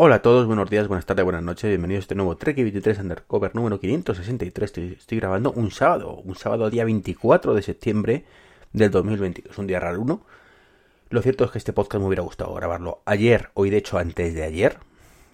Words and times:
Hola 0.00 0.14
a 0.14 0.22
todos, 0.22 0.46
buenos 0.46 0.70
días, 0.70 0.86
buenas 0.86 1.06
tardes, 1.06 1.24
buenas 1.24 1.42
noches, 1.42 1.68
bienvenidos 1.68 2.02
a 2.02 2.04
este 2.04 2.14
nuevo 2.14 2.36
Trek 2.36 2.54
23 2.54 3.00
Undercover 3.00 3.52
número 3.56 3.80
563. 3.80 4.78
Estoy, 4.96 5.18
grabando 5.18 5.50
un 5.50 5.72
sábado, 5.72 6.14
un 6.14 6.36
sábado 6.36 6.70
día 6.70 6.84
24 6.84 7.52
de 7.52 7.62
septiembre 7.62 8.24
del 8.72 8.92
2022, 8.92 9.58
un 9.58 9.66
día 9.66 9.80
raro 9.80 10.00
uno. 10.00 10.24
Lo 11.10 11.20
cierto 11.20 11.44
es 11.44 11.50
que 11.50 11.58
este 11.58 11.72
podcast 11.72 12.00
me 12.00 12.06
hubiera 12.06 12.22
gustado 12.22 12.54
grabarlo 12.54 13.02
ayer, 13.06 13.50
hoy 13.54 13.70
de 13.70 13.78
hecho 13.78 13.98
antes 13.98 14.34
de 14.34 14.44
ayer, 14.44 14.78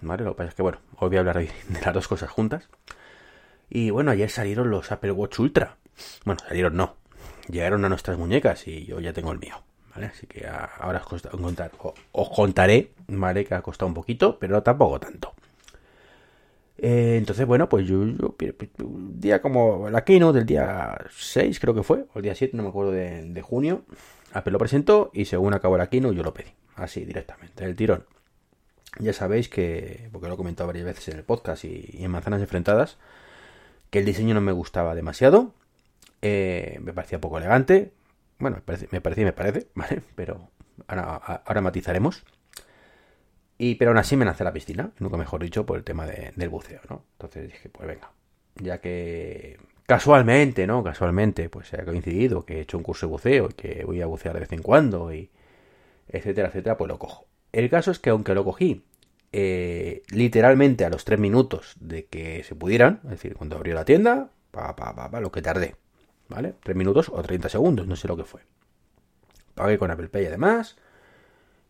¿vale? 0.01 0.23
Lo 0.23 0.31
que 0.31 0.37
pasa 0.37 0.49
es 0.49 0.55
que 0.55 0.63
bueno, 0.63 0.79
hoy 0.97 1.09
voy 1.09 1.17
a 1.17 1.19
hablar 1.19 1.37
de 1.37 1.81
las 1.81 1.93
dos 1.93 2.07
cosas 2.07 2.31
juntas. 2.31 2.67
Y 3.69 3.91
bueno, 3.91 4.09
ayer 4.09 4.31
salieron 4.31 4.71
los 4.71 4.91
Apple 4.91 5.11
Watch 5.11 5.37
Ultra. 5.37 5.77
Bueno, 6.25 6.39
salieron 6.39 6.75
no, 6.75 6.95
llegaron 7.49 7.85
a 7.85 7.89
nuestras 7.89 8.17
muñecas 8.17 8.67
y 8.67 8.85
yo 8.85 8.99
ya 8.99 9.13
tengo 9.13 9.31
el 9.31 9.37
mío. 9.37 9.63
Así 10.03 10.27
que 10.27 10.45
ahora 10.45 10.99
os, 10.99 11.21
contar, 11.31 11.71
os, 12.11 12.29
contaré, 12.29 12.91
¿vale? 13.07 13.45
Que 13.45 13.55
ha 13.55 13.61
costado 13.61 13.87
un 13.87 13.93
poquito, 13.93 14.37
pero 14.37 14.61
tampoco 14.61 14.99
tanto. 14.99 15.33
Eh, 16.77 17.15
entonces, 17.17 17.47
bueno, 17.47 17.69
pues 17.69 17.87
yo, 17.87 18.03
día 19.13 19.41
como 19.41 19.89
la 19.89 20.03
keynote 20.03 20.39
del 20.39 20.45
día 20.45 20.97
6 21.09 21.59
creo 21.59 21.73
que 21.73 21.83
fue, 21.83 22.05
o 22.13 22.19
el 22.19 22.23
día 22.23 22.35
7, 22.35 22.57
no 22.57 22.63
me 22.63 22.69
acuerdo 22.69 22.91
de, 22.91 23.41
junio, 23.41 23.83
Apple 24.33 24.51
lo 24.51 24.59
presentó 24.59 25.11
y 25.13 25.25
según 25.25 25.53
acabó 25.53 25.77
la 25.77 25.87
keynote 25.87 26.15
yo 26.15 26.23
lo 26.23 26.33
pedí, 26.33 26.51
así 26.75 27.05
directamente, 27.05 27.63
el 27.63 27.75
tirón. 27.75 28.05
Ya 28.99 29.13
sabéis 29.13 29.49
que, 29.49 30.09
porque 30.11 30.27
lo 30.27 30.33
he 30.33 30.37
comentado 30.37 30.67
varias 30.67 30.85
veces 30.85 31.09
en 31.09 31.17
el 31.17 31.23
podcast 31.23 31.63
y, 31.63 32.03
en 32.03 32.11
Manzanas 32.11 32.41
Enfrentadas, 32.41 32.97
que 33.89 33.99
el 33.99 34.05
diseño 34.05 34.33
no 34.33 34.41
me 34.41 34.51
gustaba 34.51 34.95
demasiado, 34.95 35.53
eh, 36.21 36.79
me 36.81 36.91
parecía 36.91 37.21
poco 37.21 37.37
elegante, 37.37 37.91
bueno, 38.39 38.57
me 38.57 38.61
parece, 38.61 38.87
me 38.91 39.01
parece 39.01 39.25
me 39.25 39.33
parece, 39.33 39.67
¿vale? 39.75 40.01
Pero 40.15 40.49
ahora, 40.87 41.61
matizaremos. 41.61 42.23
Y, 43.57 43.75
pero 43.75 43.91
aún 43.91 43.97
así 43.97 44.17
me 44.17 44.25
nace 44.25 44.43
la 44.43 44.51
piscina, 44.51 44.91
nunca 44.99 45.17
mejor 45.17 45.41
dicho, 45.41 45.65
por 45.65 45.77
el 45.77 45.83
tema 45.83 46.05
del 46.05 46.49
buceo, 46.49 46.81
¿no? 46.89 47.05
Entonces 47.13 47.49
dije, 47.49 47.69
pues 47.69 47.87
venga, 47.87 48.11
ya 48.55 48.81
que 48.81 49.57
casualmente, 49.85 50.67
¿no? 50.67 50.83
Casualmente, 50.83 51.49
pues 51.49 51.69
se 51.69 51.79
ha 51.79 51.85
coincidido 51.85 52.45
que 52.45 52.57
he 52.57 52.61
hecho 52.61 52.77
un 52.77 52.83
curso 52.83 53.05
de 53.05 53.11
buceo 53.11 53.49
y 53.49 53.53
que 53.53 53.85
voy 53.85 54.01
a 54.01 54.07
bucear 54.07 54.33
de 54.33 54.41
vez 54.41 54.51
en 54.51 54.61
cuando 54.61 55.13
y 55.13 55.29
etcétera, 56.09 56.49
etcétera, 56.49 56.77
pues 56.77 56.89
lo 56.89 56.99
cojo. 56.99 57.27
El 57.53 57.69
caso 57.69 57.91
es 57.91 57.99
que 57.99 58.09
aunque 58.09 58.33
lo 58.33 58.43
cogí 58.43 58.83
eh, 59.31 60.03
literalmente 60.09 60.85
a 60.85 60.89
los 60.89 61.05
tres 61.05 61.19
minutos 61.19 61.75
de 61.79 62.05
que 62.05 62.43
se 62.43 62.55
pudieran, 62.55 62.99
es 63.05 63.11
decir, 63.11 63.35
cuando 63.35 63.55
abrió 63.55 63.75
la 63.75 63.85
tienda, 63.85 64.31
pa, 64.51 64.75
pa, 64.75 64.95
pa, 64.95 65.09
pa 65.09 65.21
lo 65.21 65.31
que 65.31 65.41
tardé. 65.41 65.75
¿Vale? 66.29 66.55
3 66.63 66.75
minutos 66.75 67.09
o 67.13 67.21
30 67.21 67.49
segundos, 67.49 67.87
no 67.87 67.95
sé 67.95 68.07
lo 68.07 68.17
que 68.17 68.23
fue. 68.23 68.41
Pagué 69.53 69.77
con 69.77 69.91
Apple 69.91 70.09
Pay 70.09 70.25
además 70.25 70.77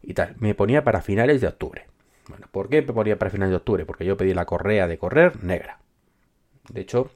y 0.01 0.13
tal. 0.13 0.35
Me 0.39 0.55
ponía 0.55 0.83
para 0.83 1.01
finales 1.01 1.41
de 1.41 1.47
octubre. 1.47 1.87
Bueno, 2.27 2.47
¿por 2.51 2.69
qué 2.69 2.81
me 2.81 2.93
ponía 2.93 3.17
para 3.19 3.31
finales 3.31 3.51
de 3.51 3.57
octubre? 3.57 3.85
Porque 3.85 4.05
yo 4.05 4.17
pedí 4.17 4.33
la 4.33 4.45
correa 4.45 4.87
de 4.87 4.97
correr 4.97 5.43
negra. 5.43 5.79
De 6.69 6.81
hecho, 6.81 7.11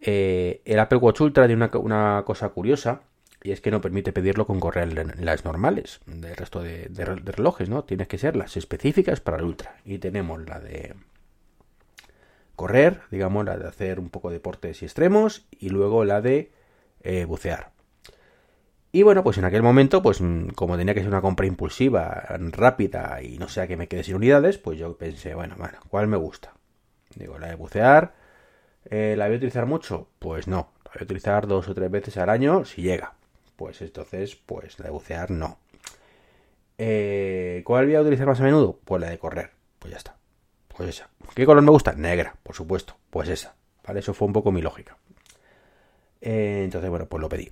eh, 0.00 0.60
el 0.64 0.78
Apple 0.78 0.98
Watch 0.98 1.20
Ultra 1.20 1.46
tiene 1.46 1.68
una, 1.74 2.22
cosa 2.24 2.50
curiosa 2.50 3.00
y 3.42 3.52
es 3.52 3.60
que 3.60 3.70
no 3.70 3.80
permite 3.80 4.12
pedirlo 4.12 4.46
con 4.46 4.60
correas 4.60 4.92
las 4.92 5.44
normales 5.44 6.00
del 6.06 6.36
resto 6.36 6.62
de, 6.62 6.88
de, 6.88 7.04
relojes, 7.04 7.70
¿no? 7.70 7.84
Tienes 7.84 8.08
que 8.08 8.18
ser 8.18 8.36
las 8.36 8.56
específicas 8.56 9.20
para 9.20 9.38
el 9.38 9.44
Ultra. 9.44 9.76
Y 9.84 9.98
tenemos 9.98 10.46
la 10.46 10.60
de 10.60 10.94
correr, 12.58 13.02
digamos, 13.12 13.46
la 13.46 13.56
de 13.56 13.68
hacer 13.68 14.00
un 14.00 14.10
poco 14.10 14.28
de 14.28 14.34
deportes 14.34 14.82
y 14.82 14.84
extremos, 14.84 15.46
y 15.52 15.70
luego 15.70 16.04
la 16.04 16.20
de 16.20 16.52
eh, 17.02 17.24
bucear. 17.24 17.70
Y 18.90 19.04
bueno, 19.04 19.22
pues 19.22 19.38
en 19.38 19.44
aquel 19.44 19.62
momento, 19.62 20.02
pues 20.02 20.20
mm, 20.20 20.48
como 20.48 20.76
tenía 20.76 20.92
que 20.92 21.00
ser 21.00 21.08
una 21.08 21.20
compra 21.20 21.46
impulsiva, 21.46 22.24
rápida 22.50 23.22
y 23.22 23.38
no 23.38 23.48
sea 23.48 23.68
que 23.68 23.76
me 23.76 23.86
quede 23.86 24.02
sin 24.02 24.16
unidades, 24.16 24.58
pues 24.58 24.76
yo 24.76 24.98
pensé, 24.98 25.34
bueno, 25.34 25.54
bueno, 25.56 25.78
¿cuál 25.88 26.08
me 26.08 26.16
gusta? 26.16 26.54
Digo, 27.14 27.38
la 27.38 27.46
de 27.46 27.54
bucear, 27.54 28.14
eh, 28.86 29.14
¿la 29.16 29.26
voy 29.26 29.34
a 29.34 29.38
utilizar 29.38 29.66
mucho? 29.66 30.08
Pues 30.18 30.48
no, 30.48 30.72
la 30.84 30.90
voy 30.94 31.00
a 31.02 31.04
utilizar 31.04 31.46
dos 31.46 31.68
o 31.68 31.74
tres 31.74 31.90
veces 31.90 32.16
al 32.16 32.28
año 32.28 32.64
si 32.64 32.82
llega. 32.82 33.14
Pues 33.56 33.80
entonces, 33.82 34.34
pues 34.34 34.78
la 34.80 34.86
de 34.86 34.90
bucear 34.90 35.30
no. 35.30 35.58
Eh, 36.76 37.62
¿Cuál 37.64 37.86
voy 37.86 37.94
a 37.94 38.00
utilizar 38.02 38.26
más 38.26 38.40
a 38.40 38.44
menudo? 38.44 38.80
Pues 38.84 39.00
la 39.00 39.10
de 39.10 39.18
correr. 39.18 39.50
Pues 39.78 39.92
ya 39.92 39.98
está. 39.98 40.17
Pues 40.78 40.90
esa. 40.90 41.10
¿Qué 41.34 41.44
color 41.44 41.64
me 41.64 41.72
gusta? 41.72 41.92
Negra, 41.94 42.36
por 42.40 42.54
supuesto. 42.54 42.96
Pues 43.10 43.28
esa. 43.28 43.56
¿Vale? 43.84 43.98
Eso 43.98 44.14
fue 44.14 44.28
un 44.28 44.32
poco 44.32 44.52
mi 44.52 44.62
lógica. 44.62 44.96
Eh, 46.20 46.62
entonces, 46.62 46.88
bueno, 46.88 47.06
pues 47.06 47.20
lo 47.20 47.28
pedí. 47.28 47.50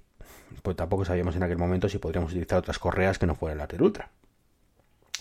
Pues 0.62 0.76
tampoco 0.76 1.04
sabíamos 1.04 1.34
en 1.34 1.42
aquel 1.42 1.59
momento 1.59 1.88
si 1.88 1.98
podríamos 1.98 2.31
utilizar 2.31 2.60
otras 2.60 2.78
correas 2.78 3.19
que 3.19 3.26
no 3.26 3.34
fueran 3.34 3.59
las 3.59 3.66
del 3.66 3.82
Ultra. 3.82 4.12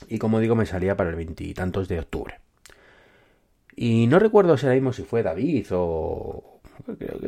Y 0.07 0.19
como 0.19 0.39
digo, 0.39 0.53
me 0.53 0.67
salía 0.67 0.95
para 0.95 1.09
el 1.09 1.15
veintitantos 1.15 1.87
de 1.87 1.97
octubre. 1.97 2.39
Y 3.75 4.05
no 4.05 4.19
recuerdo 4.19 4.55
si 4.55 4.67
ahora 4.67 4.75
mismo 4.75 4.93
si 4.93 5.01
fue 5.01 5.23
David 5.23 5.65
o. 5.71 6.61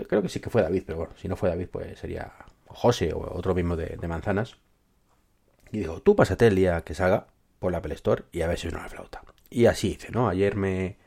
Creo, 0.07 0.21
que 0.21 0.29
sí 0.29 0.39
que 0.39 0.51
fue 0.51 0.61
David, 0.61 0.83
pero 0.85 0.99
bueno, 0.99 1.13
si 1.17 1.27
no 1.27 1.35
fue 1.35 1.49
David, 1.49 1.69
pues 1.71 1.97
sería 1.97 2.31
José 2.67 3.13
o 3.13 3.35
otro 3.35 3.55
mismo 3.55 3.75
de, 3.75 3.97
manzanas. 4.07 4.57
Y 5.71 5.79
dijo, 5.79 6.03
tú 6.03 6.15
pásate 6.15 6.45
el 6.45 6.55
día 6.55 6.81
que 6.81 6.93
salga 6.93 7.25
por 7.57 7.71
la 7.71 7.79
Apple 7.79 7.95
Store 7.95 8.25
y 8.31 8.41
a 8.41 8.47
ver 8.47 8.59
si 8.59 8.67
no 8.67 8.77
la 8.77 8.89
flauta. 8.89 9.23
Y 9.49 9.65
así 9.65 9.91
hice, 9.91 10.11
¿no? 10.11 10.27
Ayer 10.27 10.55
me, 10.55 10.97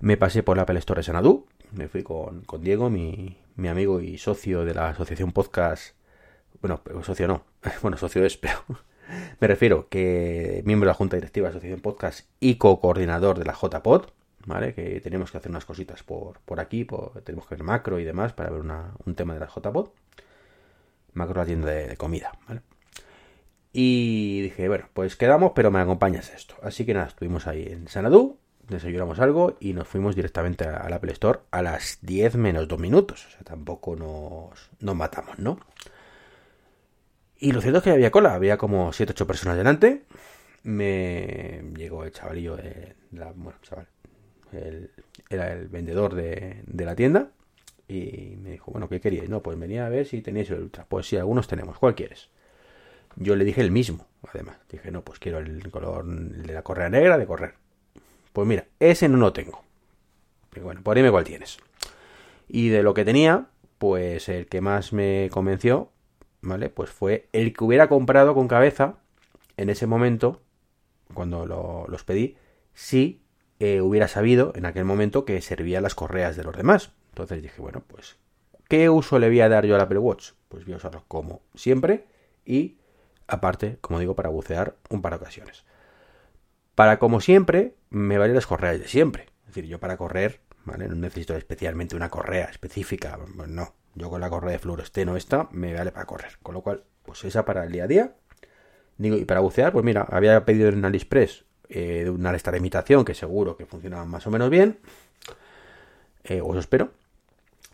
me 0.00 0.16
pasé 0.16 0.42
por 0.42 0.56
la 0.56 0.64
Apple 0.64 0.78
Store 0.78 1.02
Sanadú, 1.02 1.46
me 1.72 1.88
fui 1.88 2.02
con, 2.02 2.42
con 2.42 2.62
Diego, 2.62 2.90
mi, 2.90 3.38
mi, 3.56 3.68
amigo 3.68 4.00
y 4.00 4.18
socio 4.18 4.64
de 4.64 4.74
la 4.74 4.88
asociación 4.90 5.32
podcast. 5.32 5.94
Bueno, 6.60 6.80
socio 7.02 7.28
no, 7.28 7.44
bueno, 7.82 7.96
socio 7.96 8.24
es, 8.24 8.36
pero 8.36 8.64
me 9.40 9.46
refiero 9.46 9.88
que 9.88 10.62
miembro 10.64 10.86
de 10.86 10.90
la 10.90 10.94
junta 10.94 11.16
directiva 11.16 11.48
de 11.48 11.50
asociación 11.50 11.80
podcast 11.80 12.28
y 12.40 12.56
co-coordinador 12.56 13.38
de 13.38 13.44
la 13.44 13.54
JPod, 13.54 14.06
¿vale? 14.46 14.74
Que 14.74 15.00
tenemos 15.00 15.30
que 15.30 15.38
hacer 15.38 15.50
unas 15.50 15.64
cositas 15.64 16.02
por, 16.02 16.40
por 16.40 16.60
aquí, 16.60 16.86
tenemos 17.24 17.46
que 17.46 17.54
ver 17.54 17.64
macro 17.64 17.98
y 17.98 18.04
demás 18.04 18.32
para 18.32 18.50
ver 18.50 18.62
un 18.62 19.14
tema 19.14 19.34
de 19.34 19.40
la 19.40 19.48
JPod. 19.48 19.90
Macro 21.12 21.40
la 21.40 21.46
tienda 21.46 21.70
de, 21.70 21.86
de 21.86 21.96
comida, 21.96 22.32
¿vale? 22.48 22.62
Y 23.76 24.40
dije, 24.42 24.68
bueno, 24.68 24.88
pues 24.94 25.16
quedamos, 25.16 25.50
pero 25.52 25.72
me 25.72 25.80
acompañas 25.80 26.32
esto. 26.32 26.54
Así 26.62 26.86
que 26.86 26.94
nada, 26.94 27.08
estuvimos 27.08 27.48
ahí 27.48 27.66
en 27.68 27.88
Sanadú, 27.88 28.38
desayunamos 28.68 29.18
algo 29.18 29.56
y 29.58 29.72
nos 29.72 29.88
fuimos 29.88 30.14
directamente 30.14 30.64
al 30.64 30.92
Apple 30.92 31.10
Store 31.10 31.40
a 31.50 31.60
las 31.60 31.98
10 32.02 32.36
menos 32.36 32.68
2 32.68 32.78
minutos. 32.78 33.26
O 33.26 33.30
sea, 33.30 33.40
tampoco 33.40 33.96
nos, 33.96 34.70
nos 34.78 34.94
matamos, 34.94 35.40
¿no? 35.40 35.58
Y 37.40 37.50
lo 37.50 37.60
cierto 37.60 37.78
es 37.78 37.84
que 37.84 37.90
había 37.90 38.12
cola, 38.12 38.34
había 38.34 38.56
como 38.58 38.92
7-8 38.92 39.26
personas 39.26 39.56
delante. 39.56 40.04
Me 40.62 41.64
llegó 41.76 42.04
el 42.04 42.12
chavalillo, 42.12 42.56
de 42.56 42.94
bueno, 43.10 43.58
chaval, 43.62 43.88
era 45.28 45.52
el 45.52 45.66
vendedor 45.66 46.14
de, 46.14 46.62
de, 46.64 46.84
la 46.84 46.94
tienda. 46.94 47.32
Y 47.88 48.36
me 48.40 48.52
dijo, 48.52 48.70
bueno, 48.70 48.88
¿qué 48.88 49.00
queríais? 49.00 49.28
No, 49.28 49.42
pues 49.42 49.58
venía 49.58 49.84
a 49.84 49.88
ver 49.88 50.06
si 50.06 50.22
tenéis 50.22 50.48
el 50.50 50.60
Ultra. 50.60 50.86
Pues 50.88 51.08
sí, 51.08 51.16
algunos 51.16 51.48
tenemos. 51.48 51.76
¿Cuál 51.76 51.96
quieres? 51.96 52.30
Yo 53.16 53.36
le 53.36 53.44
dije 53.44 53.60
el 53.60 53.70
mismo, 53.70 54.06
además. 54.32 54.56
Dije, 54.70 54.90
no, 54.90 55.02
pues 55.02 55.18
quiero 55.18 55.38
el 55.38 55.70
color 55.70 56.04
de 56.06 56.52
la 56.52 56.62
correa 56.62 56.88
negra 56.88 57.18
de 57.18 57.26
correr. 57.26 57.54
Pues 58.32 58.48
mira, 58.48 58.66
ese 58.80 59.08
no 59.08 59.18
lo 59.18 59.32
tengo. 59.32 59.62
Pero 60.50 60.66
bueno, 60.66 60.82
por 60.82 60.96
ahí 60.96 61.02
me 61.02 61.10
cuál 61.10 61.24
tienes. 61.24 61.58
Y 62.48 62.68
de 62.68 62.82
lo 62.82 62.94
que 62.94 63.04
tenía, 63.04 63.46
pues 63.78 64.28
el 64.28 64.46
que 64.46 64.60
más 64.60 64.92
me 64.92 65.28
convenció, 65.32 65.90
¿vale? 66.40 66.68
Pues 66.68 66.90
fue 66.90 67.28
el 67.32 67.52
que 67.52 67.64
hubiera 67.64 67.88
comprado 67.88 68.34
con 68.34 68.48
cabeza 68.48 68.96
en 69.56 69.70
ese 69.70 69.86
momento, 69.86 70.42
cuando 71.12 71.46
los 71.46 72.04
pedí, 72.04 72.36
si 72.72 73.22
eh, 73.60 73.80
hubiera 73.80 74.08
sabido 74.08 74.52
en 74.56 74.66
aquel 74.66 74.84
momento 74.84 75.24
que 75.24 75.40
servían 75.40 75.82
las 75.82 75.94
correas 75.94 76.36
de 76.36 76.44
los 76.44 76.56
demás. 76.56 76.92
Entonces 77.10 77.42
dije, 77.42 77.60
bueno, 77.60 77.82
pues, 77.86 78.16
¿qué 78.68 78.90
uso 78.90 79.18
le 79.18 79.28
voy 79.28 79.40
a 79.40 79.48
dar 79.48 79.64
yo 79.66 79.76
al 79.76 79.80
Apple 79.80 79.98
Watch? 79.98 80.32
Pues 80.48 80.64
voy 80.64 80.74
a 80.74 80.78
usarlo 80.78 81.04
como 81.06 81.42
siempre 81.54 82.06
y 82.44 82.78
aparte, 83.26 83.78
como 83.80 83.98
digo, 83.98 84.14
para 84.14 84.28
bucear 84.28 84.76
un 84.90 85.02
par 85.02 85.12
de 85.12 85.16
ocasiones. 85.16 85.64
Para, 86.74 86.98
como 86.98 87.20
siempre, 87.20 87.74
me 87.90 88.18
valen 88.18 88.34
las 88.34 88.46
correas 88.46 88.78
de 88.78 88.88
siempre. 88.88 89.26
Es 89.42 89.48
decir, 89.48 89.66
yo 89.66 89.78
para 89.78 89.96
correr, 89.96 90.40
¿vale? 90.64 90.88
No 90.88 90.96
necesito 90.96 91.36
especialmente 91.36 91.96
una 91.96 92.10
correa 92.10 92.46
específica, 92.46 93.18
no. 93.46 93.74
Yo 93.94 94.10
con 94.10 94.20
la 94.20 94.28
correa 94.28 94.52
de 94.52 94.58
fluoresteno 94.58 95.16
esta 95.16 95.48
me 95.52 95.72
vale 95.72 95.92
para 95.92 96.06
correr. 96.06 96.38
Con 96.42 96.54
lo 96.54 96.62
cual, 96.62 96.82
pues 97.04 97.24
esa 97.24 97.44
para 97.44 97.64
el 97.64 97.72
día 97.72 97.84
a 97.84 97.86
día. 97.86 98.14
Digo, 98.98 99.16
y 99.16 99.24
para 99.24 99.40
bucear, 99.40 99.72
pues 99.72 99.84
mira, 99.84 100.06
había 100.08 100.44
pedido 100.44 100.68
en 100.68 100.84
AliExpress 100.84 101.44
eh, 101.68 102.08
una 102.10 102.34
esta 102.34 102.50
de 102.50 102.58
imitación 102.58 103.04
que 103.04 103.14
seguro 103.14 103.56
que 103.56 103.66
funcionaba 103.66 104.04
más 104.04 104.26
o 104.26 104.30
menos 104.30 104.50
bien. 104.50 104.78
Eh, 106.24 106.40
os 106.42 106.56
espero. 106.56 106.92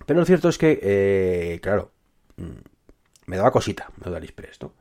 Pero 0.06 0.20
lo 0.20 0.26
cierto 0.26 0.48
es 0.48 0.58
que, 0.58 0.78
eh, 0.82 1.60
claro, 1.62 1.92
mm, 2.36 3.26
me 3.26 3.36
daba 3.36 3.50
cosita 3.50 3.90
me 4.02 4.10
da 4.10 4.18
AliExpress, 4.18 4.60
¿no? 4.62 4.74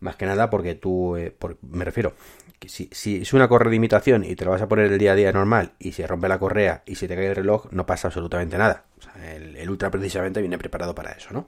Más 0.00 0.16
que 0.16 0.26
nada 0.26 0.50
porque 0.50 0.74
tú, 0.74 1.16
eh, 1.16 1.34
me 1.70 1.84
refiero, 1.84 2.14
que 2.58 2.68
si, 2.68 2.88
es 3.22 3.32
una 3.32 3.48
correa 3.48 3.70
de 3.70 3.76
imitación 3.76 4.24
y 4.24 4.36
te 4.36 4.44
lo 4.44 4.50
vas 4.50 4.62
a 4.62 4.68
poner 4.68 4.92
el 4.92 4.98
día 4.98 5.12
a 5.12 5.14
día 5.14 5.32
normal 5.32 5.72
y 5.78 5.92
se 5.92 6.06
rompe 6.06 6.28
la 6.28 6.38
correa 6.38 6.82
y 6.86 6.96
se 6.96 7.08
te 7.08 7.14
cae 7.14 7.28
el 7.28 7.36
reloj, 7.36 7.66
no 7.70 7.86
pasa 7.86 8.08
absolutamente 8.08 8.58
nada. 8.58 8.84
el, 9.22 9.68
Ultra 9.68 9.90
precisamente 9.90 10.40
viene 10.40 10.58
preparado 10.58 10.94
para 10.94 11.12
eso, 11.12 11.32
¿no? 11.32 11.46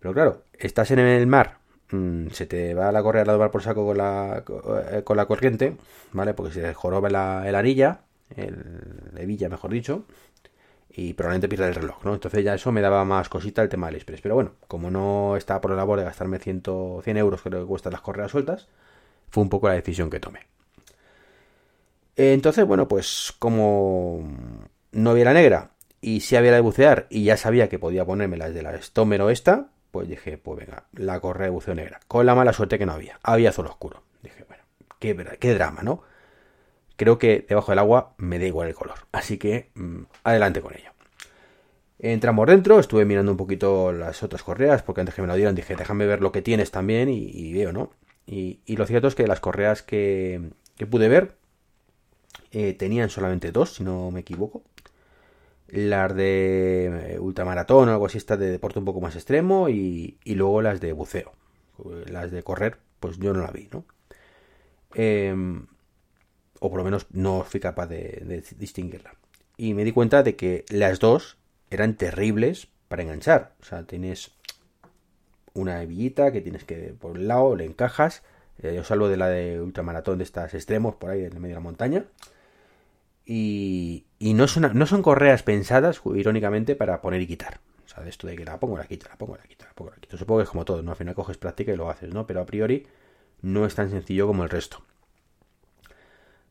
Pero 0.00 0.14
claro, 0.14 0.42
estás 0.58 0.90
en 0.90 1.00
el 1.00 1.26
mar 1.26 1.58
mm, 1.90 2.28
se 2.28 2.46
te 2.46 2.74
va 2.74 2.92
la 2.92 3.02
correa 3.02 3.22
a 3.22 3.26
tomar 3.26 3.50
por 3.50 3.62
saco 3.62 3.84
con 3.86 3.98
la, 3.98 4.44
eh, 4.92 5.02
con 5.04 5.16
la 5.16 5.26
corriente, 5.26 5.76
¿vale? 6.12 6.34
Porque 6.34 6.52
se 6.52 6.74
joroba 6.74 7.10
la, 7.10 7.48
el 7.48 7.54
anilla, 7.54 8.00
el 8.36 9.12
hebilla 9.16 9.48
mejor 9.48 9.70
dicho, 9.70 10.04
y 10.90 11.12
probablemente 11.14 11.48
pierda 11.48 11.68
el 11.68 11.74
reloj, 11.74 12.04
¿no? 12.04 12.14
Entonces 12.14 12.42
ya 12.44 12.54
eso 12.54 12.72
me 12.72 12.80
daba 12.80 13.04
más 13.04 13.28
cosita 13.28 13.62
el 13.62 13.68
tema 13.68 13.86
del 13.86 13.96
Express. 13.96 14.20
Pero 14.20 14.34
bueno, 14.34 14.52
como 14.66 14.90
no 14.90 15.36
estaba 15.36 15.60
por 15.60 15.70
la 15.70 15.76
labor 15.76 15.98
de 15.98 16.04
gastarme 16.04 16.38
100, 16.38 16.62
100 17.02 17.16
euros, 17.16 17.42
creo 17.42 17.60
que 17.60 17.66
cuestan 17.66 17.92
las 17.92 18.00
correas 18.00 18.30
sueltas, 18.30 18.68
fue 19.30 19.42
un 19.42 19.48
poco 19.48 19.68
la 19.68 19.74
decisión 19.74 20.10
que 20.10 20.20
tomé. 20.20 20.46
Entonces, 22.16 22.66
bueno, 22.66 22.88
pues 22.88 23.32
como 23.38 24.28
no 24.90 25.10
había 25.10 25.26
la 25.26 25.34
negra 25.34 25.70
y 26.00 26.20
si 26.20 26.34
había 26.36 26.50
la 26.50 26.56
de 26.56 26.62
bucear 26.62 27.06
y 27.10 27.24
ya 27.24 27.36
sabía 27.36 27.68
que 27.68 27.78
podía 27.78 28.04
ponerme 28.04 28.36
las 28.36 28.54
de 28.54 28.62
la 28.62 28.74
estómero 28.74 29.30
esta, 29.30 29.68
pues 29.92 30.08
dije, 30.08 30.38
pues 30.38 30.58
venga, 30.58 30.84
la 30.94 31.20
correa 31.20 31.46
de 31.46 31.50
buceo 31.50 31.74
negra. 31.74 32.00
Con 32.08 32.26
la 32.26 32.34
mala 32.34 32.52
suerte 32.52 32.78
que 32.78 32.86
no 32.86 32.92
había. 32.92 33.20
Había 33.22 33.50
azul 33.50 33.66
oscuro. 33.66 34.02
Dije, 34.22 34.44
bueno, 34.48 34.64
qué, 34.98 35.38
qué 35.38 35.54
drama, 35.54 35.82
¿no? 35.82 36.02
Creo 36.98 37.16
que 37.16 37.46
debajo 37.48 37.70
del 37.70 37.78
agua 37.78 38.14
me 38.18 38.40
da 38.40 38.46
igual 38.46 38.66
el 38.66 38.74
color. 38.74 38.98
Así 39.12 39.38
que 39.38 39.70
mm, 39.74 40.02
adelante 40.24 40.60
con 40.60 40.74
ello. 40.74 40.90
Entramos 42.00 42.48
dentro, 42.48 42.80
estuve 42.80 43.04
mirando 43.04 43.30
un 43.30 43.38
poquito 43.38 43.92
las 43.92 44.24
otras 44.24 44.42
correas, 44.42 44.82
porque 44.82 45.02
antes 45.02 45.14
que 45.14 45.22
me 45.22 45.28
lo 45.28 45.36
dieran 45.36 45.54
dije, 45.54 45.76
déjame 45.76 46.06
ver 46.06 46.20
lo 46.20 46.32
que 46.32 46.42
tienes 46.42 46.72
también 46.72 47.08
y, 47.08 47.52
veo, 47.52 47.72
¿no? 47.72 47.92
Y, 48.26 48.60
lo 48.76 48.84
cierto 48.84 49.06
es 49.06 49.14
que 49.14 49.28
las 49.28 49.38
correas 49.38 49.82
que, 49.82 50.50
que 50.76 50.86
pude 50.86 51.08
ver 51.08 51.36
eh, 52.50 52.74
tenían 52.74 53.10
solamente 53.10 53.52
dos, 53.52 53.74
si 53.74 53.84
no 53.84 54.10
me 54.10 54.20
equivoco. 54.20 54.64
Las 55.68 56.16
de 56.16 57.14
eh, 57.14 57.18
ultramaratón 57.20 57.88
o 57.88 57.92
algo 57.92 58.06
así, 58.06 58.18
estas 58.18 58.40
de 58.40 58.50
deporte 58.50 58.80
un 58.80 58.84
poco 58.84 59.00
más 59.00 59.14
extremo 59.14 59.68
y, 59.68 60.18
y 60.24 60.34
luego 60.34 60.62
las 60.62 60.80
de 60.80 60.92
buceo. 60.92 61.32
Las 62.06 62.32
de 62.32 62.42
correr, 62.42 62.78
pues 62.98 63.18
yo 63.18 63.32
no 63.32 63.42
la 63.42 63.52
vi, 63.52 63.68
¿no? 63.72 63.84
Eh, 64.94 65.32
o 66.60 66.70
por 66.70 66.78
lo 66.78 66.84
menos 66.84 67.06
no 67.10 67.44
fui 67.44 67.60
capaz 67.60 67.86
de, 67.86 68.42
distinguirla. 68.56 69.14
Y 69.56 69.74
me 69.74 69.84
di 69.84 69.92
cuenta 69.92 70.22
de 70.22 70.36
que 70.36 70.64
las 70.68 71.00
dos 71.00 71.36
eran 71.70 71.94
terribles 71.94 72.68
para 72.88 73.02
enganchar. 73.02 73.54
O 73.60 73.64
sea, 73.64 73.84
tienes 73.84 74.32
una 75.54 75.82
hebillita 75.82 76.32
que 76.32 76.40
tienes 76.40 76.64
que 76.64 76.94
por 76.98 77.12
un 77.12 77.28
lado 77.28 77.56
le 77.56 77.64
encajas. 77.64 78.22
Eh, 78.62 78.74
yo 78.74 78.84
salvo 78.84 79.08
de 79.08 79.16
la 79.16 79.28
de 79.28 79.60
ultramaratón 79.60 80.18
de 80.18 80.24
estas 80.24 80.54
extremos 80.54 80.94
por 80.96 81.10
ahí 81.10 81.24
en 81.24 81.32
el 81.32 81.40
medio 81.40 81.54
de 81.54 81.60
la 81.60 81.64
montaña. 81.64 82.04
Y, 83.24 84.06
y 84.18 84.34
no, 84.34 84.48
son, 84.48 84.70
no 84.78 84.86
son 84.86 85.02
correas 85.02 85.42
pensadas, 85.42 86.00
irónicamente, 86.14 86.76
para 86.76 87.02
poner 87.02 87.20
y 87.20 87.26
quitar. 87.26 87.60
O 87.84 87.88
sea, 87.88 88.02
de 88.02 88.10
esto 88.10 88.26
de 88.26 88.36
que 88.36 88.44
la 88.44 88.58
pongo, 88.58 88.78
la 88.78 88.86
quito, 88.86 89.06
la 89.08 89.16
pongo, 89.16 89.36
la 89.36 89.42
quito, 89.42 89.64
la 89.64 89.74
pongo, 89.74 89.90
la 89.90 89.96
quito. 89.96 90.16
Supongo 90.16 90.40
que 90.40 90.44
es 90.44 90.50
como 90.50 90.64
todo, 90.64 90.82
¿no? 90.82 90.92
Al 90.92 90.96
final 90.96 91.14
coges 91.14 91.36
práctica 91.36 91.72
y 91.72 91.76
lo 91.76 91.90
haces, 91.90 92.12
¿no? 92.12 92.26
Pero 92.26 92.40
a 92.40 92.46
priori 92.46 92.86
no 93.42 93.66
es 93.66 93.74
tan 93.74 93.90
sencillo 93.90 94.26
como 94.26 94.44
el 94.44 94.50
resto. 94.50 94.82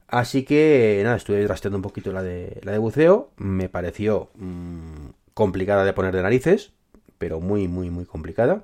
Así 0.07 0.43
que 0.43 1.01
nada, 1.03 1.17
estuve 1.17 1.45
trasteando 1.45 1.77
un 1.77 1.81
poquito 1.81 2.11
la 2.13 2.23
de, 2.23 2.59
la 2.63 2.71
de 2.71 2.77
buceo. 2.77 3.31
Me 3.37 3.69
pareció 3.69 4.29
mm, 4.35 5.09
complicada 5.33 5.83
de 5.83 5.93
poner 5.93 6.15
de 6.15 6.21
narices, 6.21 6.71
pero 7.17 7.39
muy, 7.39 7.67
muy, 7.67 7.89
muy 7.89 8.05
complicada. 8.05 8.63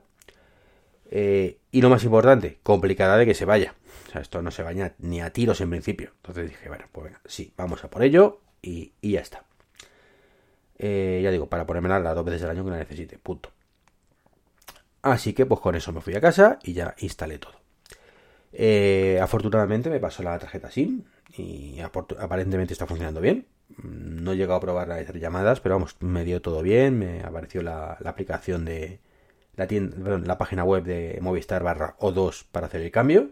Eh, 1.12 1.60
y 1.72 1.81
lo 1.81 1.90
más 1.90 2.04
importante, 2.04 2.60
complicada 2.63 3.18
de 3.18 3.25
que 3.25 3.34
se 3.34 3.45
vaya. 3.45 3.75
O 4.07 4.12
sea, 4.12 4.22
esto 4.22 4.42
no 4.42 4.51
se 4.51 4.63
baña 4.63 4.94
ni 5.00 5.22
a 5.22 5.31
tiros 5.31 5.60
en 5.62 5.69
principio. 5.69 6.12
Entonces 6.18 6.50
dije, 6.50 6.69
bueno, 6.69 6.86
pues 6.92 7.06
venga, 7.06 7.22
sí, 7.25 7.54
vamos 7.57 7.84
a 7.84 7.89
por 7.89 8.04
ello 8.04 8.39
y, 8.62 8.94
ya 9.01 9.19
está. 9.19 9.44
Eh, 10.80 11.22
ya 11.24 11.31
digo, 11.31 11.48
para 11.48 11.66
ponérmela 11.66 12.00
las 12.00 12.16
dos 12.16 12.25
veces 12.25 12.44
al 12.44 12.51
año 12.51 12.63
que 12.63 12.72
la 12.72 12.78
necesite, 12.78 13.18
punto. 13.18 13.51
Así 15.01 15.34
que 15.34 15.46
pues 15.46 15.60
con 15.60 15.75
eso 15.75 15.92
me 15.92 16.01
fui 16.01 16.16
a 16.16 16.22
casa 16.22 16.60
y 16.63 16.74
ya 16.74 16.96
instalé 17.00 17.38
todo. 17.38 17.62
Eh, 18.54 19.20
afortunadamente 19.22 19.90
me 19.90 20.00
pasó 20.00 20.22
la 20.24 20.38
tarjeta 20.38 20.70
SIM, 20.70 21.04
y 21.36 21.80
aparentemente 21.80 22.74
está 22.74 22.86
funcionando 22.86 23.20
bien. 23.20 23.48
No 23.82 24.34
he 24.34 24.38
llegado 24.38 24.56
a 24.56 24.62
probar 24.62 24.92
a 24.92 24.96
hacer 24.96 25.20
llamadas, 25.20 25.60
pero 25.60 25.76
vamos, 25.76 25.96
me 26.00 26.24
dio 26.24 26.42
todo 26.42 26.62
bien. 26.62 27.00
Me 27.00 27.22
apareció 27.22 27.64
la, 27.64 27.94
aplicación 27.94 28.66
de 28.66 29.00
la, 29.56 30.38
página 30.38 30.64
web 30.64 30.84
de 30.84 31.18
Movistar 31.22 31.64
barra 31.64 31.98
O2 31.98 32.46
para 32.52 32.68
hacer 32.68 32.82
el 32.82 32.92
cambio. 32.92 33.32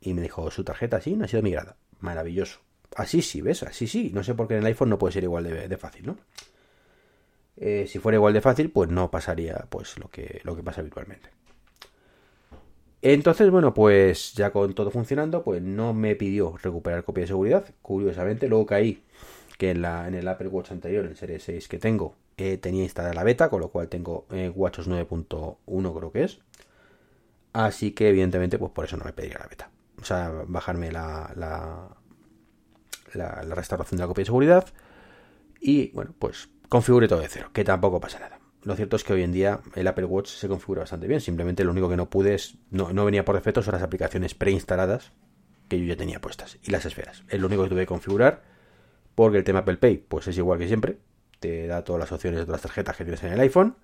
Y 0.00 0.14
me 0.14 0.22
dijo, 0.22 0.50
su 0.50 0.64
tarjeta 0.64 1.00
no 1.16 1.24
ha 1.24 1.28
sido 1.28 1.42
migrada. 1.42 1.76
Maravilloso. 1.98 2.60
Así 2.96 3.20
sí, 3.22 3.40
¿ves? 3.40 3.62
Así 3.62 3.86
sí. 3.86 4.10
No 4.14 4.22
sé 4.22 4.34
por 4.34 4.46
qué 4.46 4.54
en 4.54 4.60
el 4.60 4.66
iPhone 4.66 4.90
no 4.90 4.98
puede 4.98 5.12
ser 5.12 5.24
igual 5.24 5.44
de, 5.44 5.76
fácil, 5.76 6.06
¿no? 6.06 6.18
Eh, 7.56 7.86
si 7.88 7.98
fuera 7.98 8.16
igual 8.16 8.32
de 8.32 8.40
fácil, 8.40 8.70
pues 8.70 8.88
no 8.90 9.10
pasaría 9.10 9.66
pues 9.68 9.98
lo 9.98 10.08
que, 10.08 10.40
lo 10.44 10.56
que 10.56 10.62
pasa 10.62 10.80
habitualmente. 10.80 11.28
Entonces, 13.02 13.50
bueno, 13.50 13.72
pues 13.72 14.34
ya 14.34 14.50
con 14.50 14.74
todo 14.74 14.90
funcionando, 14.90 15.42
pues 15.42 15.62
no 15.62 15.94
me 15.94 16.16
pidió 16.16 16.56
recuperar 16.62 17.04
copia 17.04 17.22
de 17.22 17.28
seguridad. 17.28 17.64
Curiosamente, 17.82 18.48
luego 18.48 18.66
caí 18.66 19.02
que 19.58 19.70
en, 19.70 19.82
la, 19.82 20.06
en 20.08 20.14
el 20.14 20.28
Apple 20.28 20.48
Watch 20.48 20.70
anterior, 20.72 21.06
en 21.06 21.16
Serie 21.16 21.38
6 21.38 21.68
que 21.68 21.78
tengo, 21.78 22.14
eh, 22.36 22.58
tenía 22.58 22.82
instalada 22.82 23.14
la 23.14 23.24
beta, 23.24 23.48
con 23.50 23.60
lo 23.60 23.68
cual 23.68 23.88
tengo 23.88 24.26
eh, 24.30 24.50
WatchOS 24.54 24.88
9.1 24.88 25.96
creo 25.96 26.12
que 26.12 26.24
es. 26.24 26.40
Así 27.52 27.92
que 27.92 28.08
evidentemente, 28.08 28.58
pues 28.58 28.72
por 28.72 28.84
eso 28.84 28.96
no 28.96 29.04
me 29.04 29.12
pediría 29.12 29.38
la 29.38 29.46
beta. 29.48 29.70
O 30.00 30.04
sea, 30.04 30.30
bajarme 30.46 30.92
la, 30.92 31.32
la, 31.36 31.88
la 33.14 33.54
restauración 33.54 33.98
de 33.98 34.02
la 34.04 34.08
copia 34.08 34.22
de 34.22 34.26
seguridad. 34.26 34.66
Y 35.60 35.90
bueno, 35.92 36.14
pues 36.18 36.48
configure 36.68 37.08
todo 37.08 37.20
de 37.20 37.28
cero, 37.28 37.50
que 37.52 37.64
tampoco 37.64 38.00
pasa 38.00 38.18
nada. 38.18 38.39
Lo 38.62 38.76
cierto 38.76 38.96
es 38.96 39.04
que 39.04 39.14
hoy 39.14 39.22
en 39.22 39.32
día 39.32 39.60
el 39.74 39.86
Apple 39.86 40.04
Watch 40.04 40.28
se 40.28 40.48
configura 40.48 40.80
bastante 40.80 41.06
bien. 41.06 41.20
Simplemente 41.20 41.64
lo 41.64 41.70
único 41.70 41.88
que 41.88 41.96
no 41.96 42.10
pude 42.10 42.34
es. 42.34 42.56
No, 42.70 42.92
no 42.92 43.04
venía 43.04 43.24
por 43.24 43.34
defecto 43.34 43.62
son 43.62 43.72
las 43.72 43.82
aplicaciones 43.82 44.34
preinstaladas 44.34 45.12
que 45.68 45.78
yo 45.78 45.86
ya 45.86 45.96
tenía 45.96 46.20
puestas. 46.20 46.58
Y 46.62 46.70
las 46.70 46.84
esferas. 46.84 47.24
Es 47.28 47.40
lo 47.40 47.46
único 47.46 47.62
que 47.64 47.70
tuve 47.70 47.80
que 47.82 47.86
configurar. 47.86 48.42
Porque 49.14 49.38
el 49.38 49.44
tema 49.44 49.60
Apple 49.60 49.76
Pay, 49.76 50.04
pues 50.08 50.28
es 50.28 50.36
igual 50.36 50.58
que 50.58 50.66
siempre. 50.66 50.98
Te 51.40 51.66
da 51.66 51.84
todas 51.84 52.00
las 52.00 52.12
opciones 52.12 52.46
de 52.46 52.52
las 52.52 52.60
tarjetas 52.60 52.96
que 52.96 53.04
tienes 53.04 53.22
en 53.22 53.32
el 53.32 53.40
iPhone. 53.40 53.76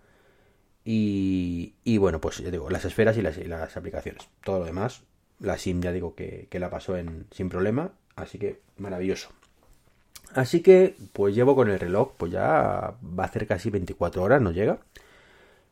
Y, 0.85 1.75
y 1.83 1.99
bueno, 1.99 2.21
pues 2.21 2.39
ya 2.39 2.51
digo, 2.51 2.71
las 2.71 2.85
esferas 2.85 3.17
y 3.17 3.23
las, 3.23 3.39
las, 3.39 3.77
aplicaciones. 3.77 4.29
Todo 4.45 4.61
lo 4.61 4.65
demás, 4.67 5.03
la 5.41 5.59
SIM 5.59 5.81
ya 5.81 5.91
digo 5.91 6.15
que, 6.15 6.47
que 6.49 6.61
la 6.61 6.71
pasó 6.71 6.97
en, 6.97 7.27
sin 7.33 7.49
problema. 7.49 7.93
Así 8.15 8.39
que 8.39 8.61
maravilloso. 8.77 9.31
Así 10.35 10.61
que, 10.61 10.97
pues 11.13 11.35
llevo 11.35 11.55
con 11.55 11.71
el 11.71 11.81
reloj, 11.81 12.13
pues 12.17 12.33
ya 12.33 12.95
va 13.03 13.23
a 13.23 13.27
hacer 13.27 13.47
casi 13.47 13.71
24 13.71 14.23
horas, 14.23 14.43
no 14.43 14.51
llega. 14.51 14.79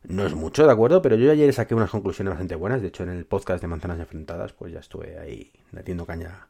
No 0.04 0.26
es 0.26 0.34
mucho, 0.34 0.66
¿de 0.66 0.72
acuerdo? 0.72 1.00
Pero 1.00 1.16
yo 1.16 1.30
ayer 1.30 1.52
saqué 1.52 1.74
unas 1.74 1.90
conclusiones 1.90 2.32
bastante 2.32 2.54
buenas. 2.54 2.82
De 2.82 2.88
hecho, 2.88 3.02
en 3.04 3.10
el 3.10 3.24
podcast 3.24 3.62
de 3.62 3.68
Manzanas 3.68 3.98
Enfrentadas, 3.98 4.52
pues 4.52 4.72
ya 4.72 4.80
estuve 4.80 5.18
ahí 5.18 5.50
metiendo 5.72 6.04
caña 6.04 6.48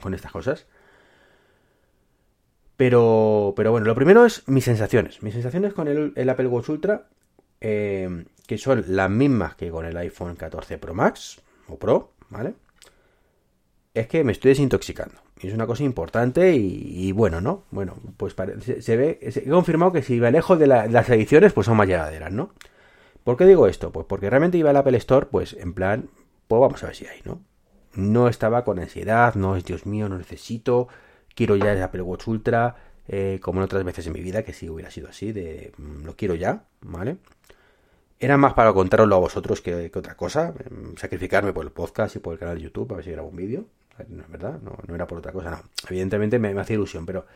con 0.00 0.14
estas 0.14 0.30
cosas. 0.30 0.66
Pero, 2.76 3.54
pero 3.56 3.70
bueno, 3.72 3.86
lo 3.86 3.94
primero 3.94 4.24
es 4.24 4.46
mis 4.48 4.64
sensaciones. 4.64 5.22
Mis 5.22 5.34
sensaciones 5.34 5.72
con 5.74 5.88
el, 5.88 6.28
Apple 6.28 6.46
Watch 6.46 6.68
Ultra, 6.68 7.08
eh, 7.60 8.24
que 8.46 8.58
son 8.58 8.84
las 8.88 9.10
mismas 9.10 9.56
que 9.56 9.70
con 9.70 9.84
el 9.84 9.96
iPhone 9.96 10.36
14 10.36 10.78
Pro 10.78 10.94
Max 10.94 11.40
o 11.68 11.78
Pro, 11.78 12.12
¿vale? 12.30 12.54
Es 13.94 14.06
que 14.06 14.24
me 14.24 14.32
estoy 14.32 14.50
desintoxicando 14.50 15.22
es 15.48 15.54
una 15.54 15.66
cosa 15.66 15.82
importante 15.82 16.54
y, 16.54 17.12
bueno, 17.12 17.40
¿no? 17.40 17.64
Bueno, 17.70 17.96
pues 18.16 18.34
se, 18.80 18.96
ve, 18.96 19.18
he 19.20 19.48
confirmado 19.48 19.92
que 19.92 20.02
si 20.02 20.20
me 20.20 20.28
alejo 20.28 20.56
de, 20.56 20.66
las 20.66 21.08
ediciones, 21.08 21.52
pues 21.52 21.66
son 21.66 21.76
más 21.76 21.88
llegaderas, 21.88 22.32
¿no? 22.32 22.52
¿Por 23.24 23.36
qué 23.36 23.46
digo 23.46 23.66
esto? 23.66 23.92
Pues 23.92 24.06
porque 24.06 24.30
realmente 24.30 24.58
iba 24.58 24.70
al 24.70 24.76
Apple 24.76 24.96
Store, 24.98 25.26
pues 25.26 25.54
en 25.54 25.74
plan, 25.74 26.10
pues 26.48 26.60
vamos 26.60 26.82
a 26.82 26.86
ver 26.86 26.96
si 26.96 27.06
hay, 27.06 27.20
¿no? 27.24 27.40
No 27.94 28.28
estaba 28.28 28.64
con 28.64 28.78
ansiedad, 28.78 29.34
no 29.34 29.56
es 29.56 29.64
Dios 29.64 29.86
mío, 29.86 30.08
no 30.08 30.18
necesito, 30.18 30.88
quiero 31.34 31.56
ya 31.56 31.72
el 31.72 31.82
Apple 31.82 32.02
Watch 32.02 32.26
Ultra, 32.26 32.76
eh, 33.08 33.38
como 33.42 33.60
en 33.60 33.64
otras 33.64 33.84
veces 33.84 34.06
en 34.06 34.12
mi 34.12 34.20
vida, 34.20 34.44
que 34.44 34.52
sí 34.52 34.68
hubiera 34.68 34.90
sido 34.90 35.08
así, 35.08 35.32
de 35.32 35.72
mm, 35.76 36.04
lo 36.04 36.16
quiero 36.16 36.34
ya, 36.34 36.64
¿vale? 36.80 37.18
Era 38.18 38.36
más 38.36 38.54
para 38.54 38.72
contaroslo 38.72 39.16
a 39.16 39.18
vosotros 39.18 39.60
que, 39.60 39.90
que 39.90 39.98
otra 39.98 40.16
cosa, 40.16 40.54
em, 40.64 40.96
sacrificarme 40.96 41.52
por 41.52 41.64
el 41.64 41.72
podcast 41.72 42.16
y 42.16 42.20
por 42.20 42.34
el 42.34 42.38
canal 42.38 42.56
de 42.56 42.62
YouTube, 42.62 42.92
a 42.92 42.96
ver 42.96 43.04
si 43.04 43.10
grabo 43.10 43.28
un 43.28 43.36
vídeo, 43.36 43.66
no 44.08 44.24
verdad, 44.28 44.60
no, 44.62 44.94
era 44.94 45.06
por 45.06 45.18
otra 45.18 45.32
cosa, 45.32 45.50
no. 45.50 45.62
Evidentemente 45.88 46.38
me, 46.38 46.48
hace 46.60 46.74
ilusión, 46.74 47.06
pero 47.06 47.26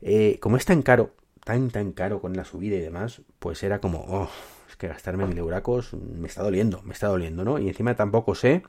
eh, 0.00 0.38
como 0.40 0.56
es 0.56 0.64
tan 0.64 0.82
caro, 0.82 1.12
tan, 1.44 1.70
tan 1.70 1.92
caro 1.92 2.20
con 2.20 2.36
la 2.36 2.44
subida 2.44 2.76
y 2.76 2.80
demás, 2.80 3.22
pues 3.38 3.62
era 3.62 3.80
como, 3.80 4.04
oh, 4.08 4.28
es 4.68 4.76
que 4.76 4.88
gastarme 4.88 5.26
mil 5.26 5.38
euracos 5.38 5.94
me 5.94 6.28
está 6.28 6.42
doliendo, 6.42 6.82
me 6.82 6.92
está 6.92 7.08
doliendo, 7.08 7.44
¿no? 7.44 7.58
Y 7.58 7.68
encima 7.68 7.94
tampoco 7.94 8.34
sé 8.34 8.62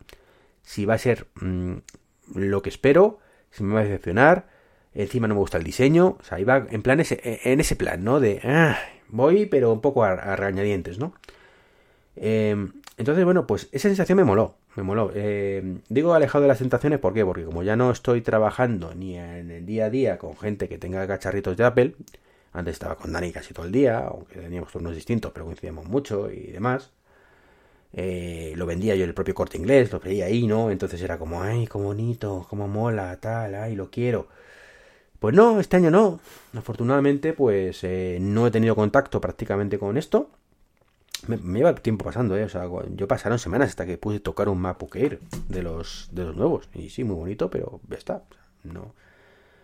si 0.62 0.86
va 0.86 0.96
a 0.96 1.00
ser 1.00 1.28
mm, 1.42 1.76
lo 2.36 2.62
que 2.62 2.70
espero, 2.70 3.20
si 3.52 3.64
me 3.64 3.74
va 3.74 3.82
a 3.82 3.84
decepcionar, 3.84 4.48
encima 4.94 5.28
no 5.28 5.36
me 5.36 5.40
gusta 5.42 5.58
el 5.58 5.64
diseño, 5.64 6.18
o 6.20 6.24
sea, 6.24 6.40
iba 6.40 6.66
en 6.70 6.82
plan 6.82 7.00
ese, 7.00 7.20
en 7.44 7.60
ese 7.60 7.76
plan, 7.76 8.04
¿no? 8.04 8.20
De, 8.20 8.42
ah, 8.44 8.78
voy, 9.10 9.46
pero 9.46 9.72
un 9.72 9.82
poco 9.82 10.04
a, 10.04 10.12
a 10.12 10.36
regañadientes, 10.36 11.00
¿no? 11.00 11.14
Em, 12.16 12.74
entonces, 12.98 13.26
bueno, 13.26 13.46
pues 13.46 13.68
esa 13.72 13.90
sensación 13.90 14.18
me 14.18 14.24
moló, 14.24 14.56
me 14.76 14.84
moló. 14.84 15.12
Eh, 15.16 15.80
digo 15.90 16.14
alejado 16.14 16.44
de 16.44 16.48
las 16.50 16.60
tentaciones, 16.60 17.00
¿por 17.00 17.14
qué? 17.14 17.26
Porque 17.26 17.44
como 17.46 17.64
ya 17.64 17.76
no 17.76 17.92
estoy 17.92 18.22
trabajando 18.22 18.94
ni 18.96 19.18
en 19.18 19.52
el 19.52 19.66
día 19.66 19.86
a 19.86 19.90
día 19.90 20.18
con 20.18 20.38
gente 20.38 20.68
que 20.70 20.78
tenga 20.78 21.06
cacharritos 21.08 21.58
de 21.58 21.64
Apple, 21.66 21.96
antes 22.54 22.74
estaba 22.74 22.96
con 22.96 23.12
Dani 23.14 23.32
casi 23.32 23.54
todo 23.54 23.66
el 23.66 23.72
día, 23.72 24.00
aunque 24.08 24.40
teníamos 24.40 24.72
turnos 24.72 24.96
distintos, 24.96 25.32
pero 25.34 25.46
coincidíamos 25.46 25.86
mucho 25.88 26.32
y 26.32 26.52
demás. 26.52 26.92
eh, 27.94 28.54
lo 28.56 28.66
vendía 28.66 28.96
yo 28.96 29.06
el 29.06 29.14
propio 29.14 29.34
corte 29.36 29.58
inglés, 29.58 29.92
lo 29.92 30.00
veía 30.00 30.26
ahí, 30.26 30.48
¿no? 30.48 30.70
Entonces 30.72 31.02
era 31.02 31.18
como, 31.18 31.42
ay, 31.42 31.68
qué 31.68 31.78
bonito, 31.78 32.46
cómo 32.50 32.68
mola, 32.68 33.18
tal, 33.22 33.56
ay, 33.56 33.76
lo 33.76 33.90
quiero. 33.90 34.28
Pues 35.20 35.36
no, 35.36 35.60
este 35.60 35.78
año 35.78 35.92
no. 35.92 36.20
Afortunadamente, 36.56 37.34
pues 37.34 37.84
eh, 37.84 38.20
no 38.22 38.48
he 38.48 38.52
tenido 38.52 38.76
contacto 38.76 39.22
prácticamente 39.22 39.80
con 39.80 39.98
esto. 39.98 40.30
Me, 41.28 41.38
lleva 41.38 41.76
tiempo 41.76 42.06
pasando, 42.06 42.38
¿eh? 42.38 42.44
O 42.44 42.50
sea, 42.50 42.68
yo 42.96 43.08
pasaron 43.08 43.40
semanas 43.40 43.70
hasta 43.70 43.86
que 43.86 43.98
pude 43.98 44.20
tocar 44.20 44.50
un 44.50 44.60
MacBook 44.60 44.96
Air 44.96 45.20
de 45.50 45.64
los, 45.64 46.10
de 46.12 46.26
los 46.26 46.36
nuevos. 46.36 46.70
Y 46.74 46.90
sí, 46.90 47.04
muy 47.04 47.16
bonito, 47.16 47.50
pero 47.50 47.80
ya 47.90 47.98
está. 47.98 48.24
No. 48.64 48.94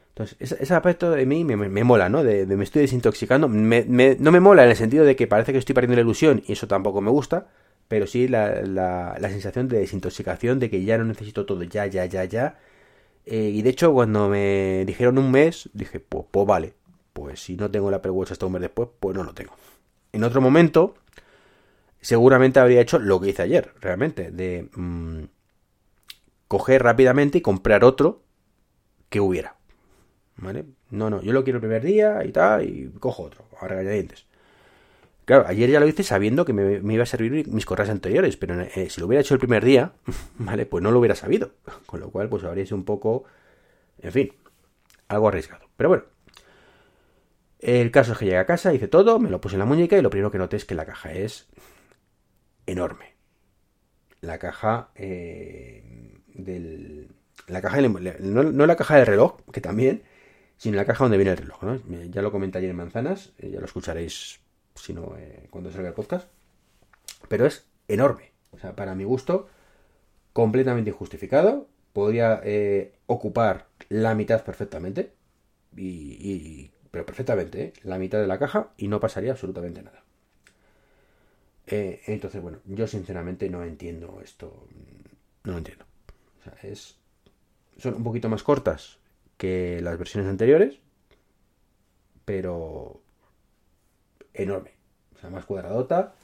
Entonces, 0.09 0.37
ese, 0.39 0.73
aspecto 0.73 1.11
de 1.11 1.25
mí 1.25 1.43
me, 1.45 1.83
mola, 1.83 2.09
¿no? 2.09 2.23
De, 2.23 2.45
me 2.45 2.63
estoy 2.63 2.81
desintoxicando. 2.81 3.47
no 3.47 4.31
me 4.31 4.39
mola 4.39 4.63
en 4.63 4.69
el 4.69 4.75
sentido 4.75 5.05
de 5.05 5.15
que 5.15 5.27
parece 5.27 5.51
que 5.53 5.57
estoy 5.57 5.73
perdiendo 5.73 5.95
la 5.95 6.01
ilusión 6.01 6.43
y 6.45 6.53
eso 6.53 6.67
tampoco 6.67 7.01
me 7.01 7.09
gusta 7.09 7.47
pero 7.91 8.07
sí 8.07 8.29
la, 8.29 8.61
la, 8.61 9.29
sensación 9.29 9.67
de 9.67 9.79
desintoxicación, 9.79 10.59
de 10.59 10.69
que 10.69 10.81
ya 10.85 10.97
no 10.97 11.03
necesito 11.03 11.45
todo, 11.45 11.61
ya, 11.63 11.87
ya, 11.87 12.05
ya, 12.05 12.23
ya. 12.23 12.57
Eh, 13.25 13.51
y 13.53 13.61
de 13.63 13.69
hecho, 13.69 13.91
cuando 13.91 14.29
me 14.29 14.85
dijeron 14.85 15.17
un 15.17 15.29
mes, 15.29 15.69
dije, 15.73 15.99
pues, 15.99 16.23
pues 16.31 16.47
vale, 16.47 16.73
pues 17.11 17.41
si 17.43 17.57
no 17.57 17.69
tengo 17.69 17.89
el 17.89 17.95
Apple 17.95 18.11
Watch 18.11 18.31
hasta 18.31 18.45
un 18.45 18.53
mes 18.53 18.61
después, 18.61 18.87
pues 18.97 19.13
no 19.13 19.25
lo 19.25 19.33
tengo. 19.33 19.51
En 20.13 20.23
otro 20.23 20.39
momento, 20.39 20.95
seguramente 22.01 22.59
habría 22.59 22.81
hecho 22.81 22.99
lo 22.99 23.21
que 23.21 23.29
hice 23.29 23.43
ayer, 23.43 23.73
realmente, 23.79 24.31
de 24.31 24.69
mm, 24.73 25.23
coger 26.47 26.83
rápidamente 26.83 27.37
y 27.37 27.41
comprar 27.41 27.83
otro 27.83 28.23
que 29.09 29.19
hubiera. 29.19 29.55
¿Vale? 30.37 30.65
No, 30.89 31.09
no, 31.09 31.21
yo 31.21 31.33
lo 31.33 31.43
quiero 31.43 31.57
el 31.57 31.61
primer 31.61 31.83
día 31.83 32.25
y 32.25 32.31
tal, 32.31 32.67
y 32.67 32.91
cojo 32.99 33.23
otro, 33.23 33.45
ahora 33.59 33.79
dientes. 33.81 34.25
Claro, 35.25 35.45
ayer 35.47 35.69
ya 35.69 35.79
lo 35.79 35.87
hice 35.87 36.03
sabiendo 36.03 36.45
que 36.45 36.51
me, 36.51 36.93
iba 36.93 37.03
a 37.03 37.05
servir 37.05 37.47
mis 37.47 37.65
correas 37.65 37.89
anteriores, 37.89 38.35
pero 38.37 38.59
eh, 38.59 38.89
si 38.89 38.99
lo 38.99 39.07
hubiera 39.07 39.21
hecho 39.21 39.35
el 39.35 39.39
primer 39.39 39.63
día, 39.63 39.93
¿vale? 40.39 40.65
Pues 40.65 40.83
no 40.83 40.91
lo 40.91 40.99
hubiera 40.99 41.15
sabido. 41.15 41.51
Con 41.85 41.99
lo 41.99 42.09
cual, 42.09 42.27
pues 42.27 42.43
habría 42.43 42.65
sido 42.65 42.77
un 42.77 42.85
poco, 42.85 43.25
en 43.99 44.11
fin, 44.11 44.33
algo 45.07 45.27
arriesgado. 45.27 45.67
Pero 45.77 45.89
bueno, 45.89 46.03
el 47.59 47.91
caso 47.91 48.13
es 48.13 48.17
que 48.17 48.25
llegué 48.25 48.37
a 48.37 48.45
casa, 48.45 48.73
hice 48.73 48.87
todo, 48.87 49.19
me 49.19 49.29
lo 49.29 49.39
puse 49.39 49.55
en 49.55 49.59
la 49.59 49.65
muñeca 49.65 49.95
y 49.97 50.01
lo 50.01 50.09
primero 50.09 50.31
que 50.31 50.39
noté 50.39 50.57
es 50.57 50.65
que 50.65 50.73
la 50.73 50.85
caja 50.85 51.13
es 51.13 51.47
enorme. 52.71 53.15
La 54.21 54.37
caja 54.37 54.89
eh, 54.95 56.19
del... 56.27 57.09
La 57.47 57.61
caja 57.61 57.81
no, 57.81 58.65
la 58.65 58.75
caja 58.75 58.97
del 58.97 59.07
reloj, 59.07 59.41
que 59.51 59.61
también, 59.61 60.03
sino 60.57 60.77
la 60.77 60.85
caja 60.85 61.03
donde 61.03 61.17
viene 61.17 61.31
el 61.31 61.37
reloj. 61.37 61.63
¿no? 61.63 61.75
Ya 62.09 62.21
lo 62.21 62.31
comenté 62.31 62.59
ayer 62.59 62.69
en 62.69 62.75
Manzanas, 62.75 63.33
eh, 63.39 63.49
ya 63.49 63.59
lo 63.59 63.65
escucharéis 63.65 64.41
sino 64.75 65.15
eh, 65.17 65.47
cuando 65.49 65.71
salga 65.71 65.89
el 65.89 65.93
podcast. 65.93 66.27
Pero 67.27 67.45
es 67.45 67.65
enorme. 67.87 68.31
O 68.51 68.57
sea, 68.57 68.75
para 68.75 68.95
mi 68.95 69.03
gusto, 69.03 69.47
completamente 70.33 70.89
injustificado. 70.89 71.67
Podría 71.93 72.41
eh, 72.43 72.93
ocupar 73.05 73.67
la 73.89 74.15
mitad 74.15 74.43
perfectamente. 74.43 75.13
Y, 75.75 76.71
pero 76.89 77.05
perfectamente, 77.05 77.63
¿eh? 77.63 77.73
la 77.83 77.97
mitad 77.97 78.19
de 78.19 78.27
la 78.27 78.37
caja 78.37 78.71
y 78.77 78.87
no 78.87 78.99
pasaría 78.99 79.31
absolutamente 79.31 79.81
nada. 79.81 80.00
Entonces, 81.71 82.41
bueno, 82.41 82.59
yo 82.65 82.85
sinceramente 82.87 83.49
no 83.49 83.63
entiendo 83.63 84.19
esto. 84.23 84.67
No 85.43 85.53
lo 85.53 85.57
entiendo. 85.57 85.85
O 86.39 86.43
sea, 86.43 86.69
es, 86.69 86.97
son 87.77 87.95
un 87.95 88.03
poquito 88.03 88.29
más 88.29 88.43
cortas 88.43 88.99
que 89.37 89.79
las 89.81 89.97
versiones 89.97 90.29
anteriores. 90.29 90.79
Pero 92.25 93.01
enorme. 94.33 94.71
O 95.15 95.19
sea, 95.19 95.29
más 95.29 95.45
cuadradota. 95.45 96.15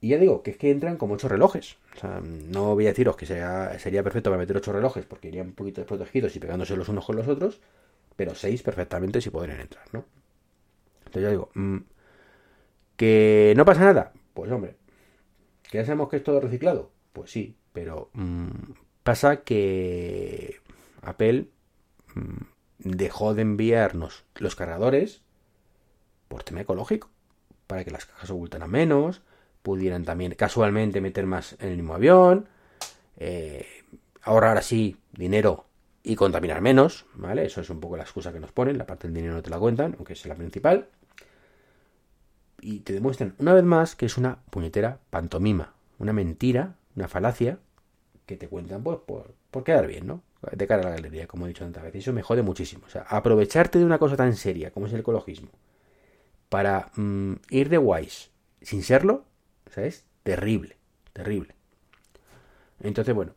Y 0.00 0.08
ya 0.08 0.18
digo, 0.18 0.42
que 0.42 0.50
es 0.50 0.56
que 0.56 0.70
entran 0.70 0.96
como 0.96 1.14
ocho 1.14 1.28
relojes. 1.28 1.76
O 1.96 2.00
sea, 2.00 2.20
no 2.20 2.74
voy 2.74 2.86
a 2.86 2.90
deciros 2.90 3.16
que 3.16 3.26
sería 3.26 4.02
perfecto 4.02 4.30
para 4.30 4.38
meter 4.38 4.56
ocho 4.56 4.72
relojes 4.72 5.06
porque 5.06 5.28
irían 5.28 5.48
un 5.48 5.54
poquito 5.54 5.80
desprotegidos 5.80 6.36
y 6.36 6.40
pegándose 6.40 6.76
los 6.76 6.88
unos 6.88 7.06
con 7.06 7.16
los 7.16 7.28
otros. 7.28 7.60
Pero 8.16 8.34
seis 8.34 8.62
perfectamente 8.62 9.20
sí 9.20 9.30
podrían 9.30 9.60
entrar, 9.60 9.86
¿no? 9.92 10.04
Entonces 11.06 11.22
ya 11.22 11.30
digo, 11.30 11.50
mm, 11.54 11.78
¿que 12.96 13.54
no 13.56 13.64
pasa 13.64 13.84
nada? 13.84 14.12
Pues 14.36 14.52
hombre, 14.52 14.76
¿que 15.62 15.78
ya 15.78 15.86
sabemos 15.86 16.10
que 16.10 16.18
es 16.18 16.22
todo 16.22 16.40
reciclado? 16.40 16.90
Pues 17.14 17.30
sí, 17.30 17.56
pero 17.72 18.10
mm, 18.12 18.50
pasa 19.02 19.36
que 19.44 20.60
Apple 21.00 21.46
mm, 22.14 22.42
dejó 22.80 23.32
de 23.32 23.40
enviarnos 23.40 24.26
los 24.34 24.54
cargadores 24.54 25.22
por 26.28 26.42
tema 26.42 26.60
ecológico 26.60 27.08
para 27.66 27.82
que 27.82 27.90
las 27.90 28.04
cajas 28.04 28.28
ocultaran 28.28 28.70
menos, 28.70 29.22
pudieran 29.62 30.04
también 30.04 30.34
casualmente 30.34 31.00
meter 31.00 31.24
más 31.24 31.56
en 31.58 31.70
el 31.70 31.76
mismo 31.76 31.94
avión, 31.94 32.46
eh, 33.16 33.66
ahorrar 34.20 34.58
así 34.58 34.98
dinero 35.12 35.64
y 36.02 36.14
contaminar 36.14 36.60
menos, 36.60 37.06
¿vale? 37.14 37.46
Eso 37.46 37.62
es 37.62 37.70
un 37.70 37.80
poco 37.80 37.96
la 37.96 38.02
excusa 38.02 38.34
que 38.34 38.40
nos 38.40 38.52
ponen, 38.52 38.76
la 38.76 38.84
parte 38.84 39.08
del 39.08 39.14
dinero 39.14 39.32
no 39.32 39.42
te 39.42 39.48
la 39.48 39.58
cuentan, 39.58 39.94
aunque 39.96 40.12
es 40.12 40.26
la 40.26 40.34
principal. 40.34 40.90
Y 42.60 42.80
te 42.80 42.92
demuestran 42.92 43.34
una 43.38 43.54
vez 43.54 43.64
más 43.64 43.96
que 43.96 44.06
es 44.06 44.16
una 44.16 44.38
puñetera 44.50 44.98
pantomima, 45.10 45.74
una 45.98 46.12
mentira, 46.12 46.76
una 46.94 47.08
falacia 47.08 47.58
que 48.24 48.36
te 48.36 48.48
cuentan 48.48 48.82
pues 48.82 48.98
por, 49.06 49.34
por 49.50 49.64
quedar 49.64 49.86
bien, 49.86 50.06
¿no? 50.06 50.22
De 50.52 50.66
cara 50.66 50.82
a 50.82 50.84
la 50.84 50.96
galería, 50.96 51.26
como 51.26 51.46
he 51.46 51.48
dicho 51.48 51.64
tantas 51.64 51.82
veces. 51.82 52.04
Eso 52.04 52.12
me 52.12 52.22
jode 52.22 52.42
muchísimo. 52.42 52.84
O 52.86 52.90
sea, 52.90 53.02
aprovecharte 53.02 53.78
de 53.78 53.84
una 53.84 53.98
cosa 53.98 54.16
tan 54.16 54.34
seria 54.34 54.70
como 54.70 54.86
es 54.86 54.92
el 54.92 55.00
ecologismo 55.00 55.50
para 56.48 56.90
mm, 56.96 57.34
ir 57.50 57.68
de 57.68 57.78
guays 57.78 58.30
sin 58.62 58.82
serlo, 58.82 59.24
o 59.76 59.80
es 59.80 60.04
terrible, 60.22 60.76
terrible. 61.12 61.54
Entonces, 62.80 63.14
bueno, 63.14 63.34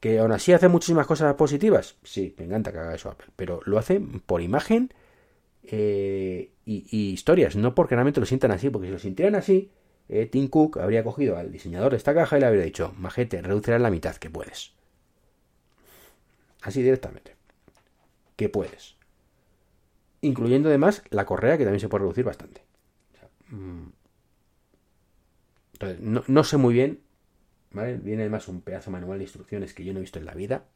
que 0.00 0.18
aún 0.18 0.32
así 0.32 0.52
hace 0.52 0.68
muchísimas 0.68 1.06
cosas 1.06 1.34
positivas, 1.34 1.96
sí, 2.02 2.34
me 2.38 2.44
encanta 2.44 2.72
que 2.72 2.78
haga 2.78 2.94
eso 2.94 3.10
Apple, 3.10 3.28
pero 3.36 3.60
lo 3.64 3.78
hace 3.78 4.00
por 4.00 4.42
imagen 4.42 4.92
eh, 5.62 6.50
y, 6.72 7.12
historias, 7.12 7.56
no 7.56 7.74
porque 7.74 7.94
realmente 7.94 8.20
lo 8.20 8.26
sientan 8.26 8.50
así, 8.50 8.70
porque 8.70 8.88
si 8.88 8.92
lo 8.92 8.98
sintieran 8.98 9.34
así, 9.34 9.70
eh, 10.08 10.26
Tim 10.26 10.48
Cook 10.48 10.78
habría 10.78 11.04
cogido 11.04 11.36
al 11.36 11.50
diseñador 11.52 11.92
de 11.92 11.96
esta 11.96 12.14
caja 12.14 12.36
y 12.36 12.40
le 12.40 12.46
habría 12.46 12.64
dicho, 12.64 12.94
majete, 12.98 13.42
reducirá 13.42 13.78
la 13.78 13.90
mitad 13.90 14.16
que 14.16 14.30
puedes. 14.30 14.72
Así 16.62 16.82
directamente. 16.82 17.34
Que 18.36 18.48
puedes 18.48 19.00
incluyendo 20.20 20.68
además 20.68 21.02
la 21.10 21.26
correa 21.26 21.56
que 21.58 21.64
también 21.64 21.80
se 21.80 21.88
puede 21.88 22.02
reducir 22.02 22.24
bastante. 22.24 22.62
Mm. 23.48 23.88
Entonces, 25.74 26.00
no, 26.28 26.44
sé 26.44 26.56
muy 26.58 26.74
bien, 26.74 27.00
¿vale? 27.72 27.96
Viene 27.96 28.22
además 28.22 28.48
un 28.48 28.60
pedazo 28.60 28.90
manual 28.90 29.18
de 29.18 29.24
instrucciones 29.24 29.72
que 29.72 29.84
yo 29.84 29.92
no 29.92 29.98
he 29.98 30.02
visto 30.02 30.18
en 30.18 30.26
la 30.26 30.34
vida. 30.34 30.66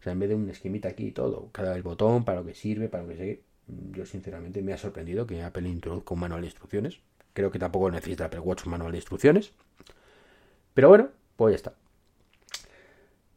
O 0.00 0.02
sea, 0.02 0.12
en 0.12 0.18
vez 0.18 0.28
de 0.28 0.34
un 0.34 0.50
esquemita 0.50 0.88
aquí 0.88 1.08
y 1.08 1.12
todo, 1.12 1.50
cada 1.52 1.76
el 1.76 1.84
botón, 1.84 2.24
para 2.24 2.40
lo 2.40 2.46
que 2.46 2.54
sirve, 2.54 2.88
para 2.88 3.04
lo 3.04 3.10
que 3.10 3.16
sé, 3.16 3.42
yo 3.66 4.06
sinceramente 4.06 4.62
me 4.62 4.72
ha 4.72 4.78
sorprendido 4.78 5.26
que 5.26 5.42
Apple 5.42 5.68
introduzca 5.68 6.14
un 6.14 6.20
manual 6.20 6.42
de 6.42 6.48
instrucciones. 6.48 7.00
Creo 7.32 7.50
que 7.50 7.58
tampoco 7.58 7.90
necesita 7.90 8.26
Apple 8.26 8.40
Watch 8.40 8.64
un 8.66 8.72
manual 8.72 8.92
de 8.92 8.98
instrucciones. 8.98 9.52
Pero 10.74 10.88
bueno, 10.88 11.10
pues 11.36 11.52
ya 11.52 11.56
está. 11.56 11.74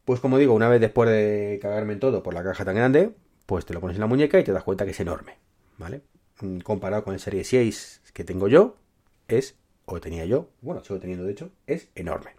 Pues 0.04 0.20
como 0.20 0.38
digo, 0.38 0.54
una 0.54 0.68
vez 0.68 0.80
después 0.80 1.10
de 1.10 1.58
cagarme 1.60 1.94
en 1.94 2.00
todo 2.00 2.22
por 2.22 2.34
la 2.34 2.44
caja 2.44 2.64
tan 2.64 2.76
grande, 2.76 3.12
pues 3.46 3.66
te 3.66 3.74
lo 3.74 3.80
pones 3.80 3.96
en 3.96 4.02
la 4.02 4.06
muñeca 4.06 4.38
y 4.38 4.44
te 4.44 4.52
das 4.52 4.62
cuenta 4.62 4.84
que 4.84 4.92
es 4.92 5.00
enorme, 5.00 5.34
¿vale? 5.78 6.02
Mm, 6.40 6.58
comparado 6.58 7.04
con 7.04 7.14
el 7.14 7.20
Serie 7.20 7.44
6 7.44 8.02
que 8.12 8.24
tengo 8.24 8.48
yo, 8.48 8.76
es, 9.28 9.56
o 9.84 10.00
tenía 10.00 10.24
yo, 10.24 10.48
bueno, 10.60 10.82
sigo 10.84 11.00
teniendo 11.00 11.24
de 11.24 11.32
hecho, 11.32 11.50
es 11.66 11.88
enorme. 11.94 12.30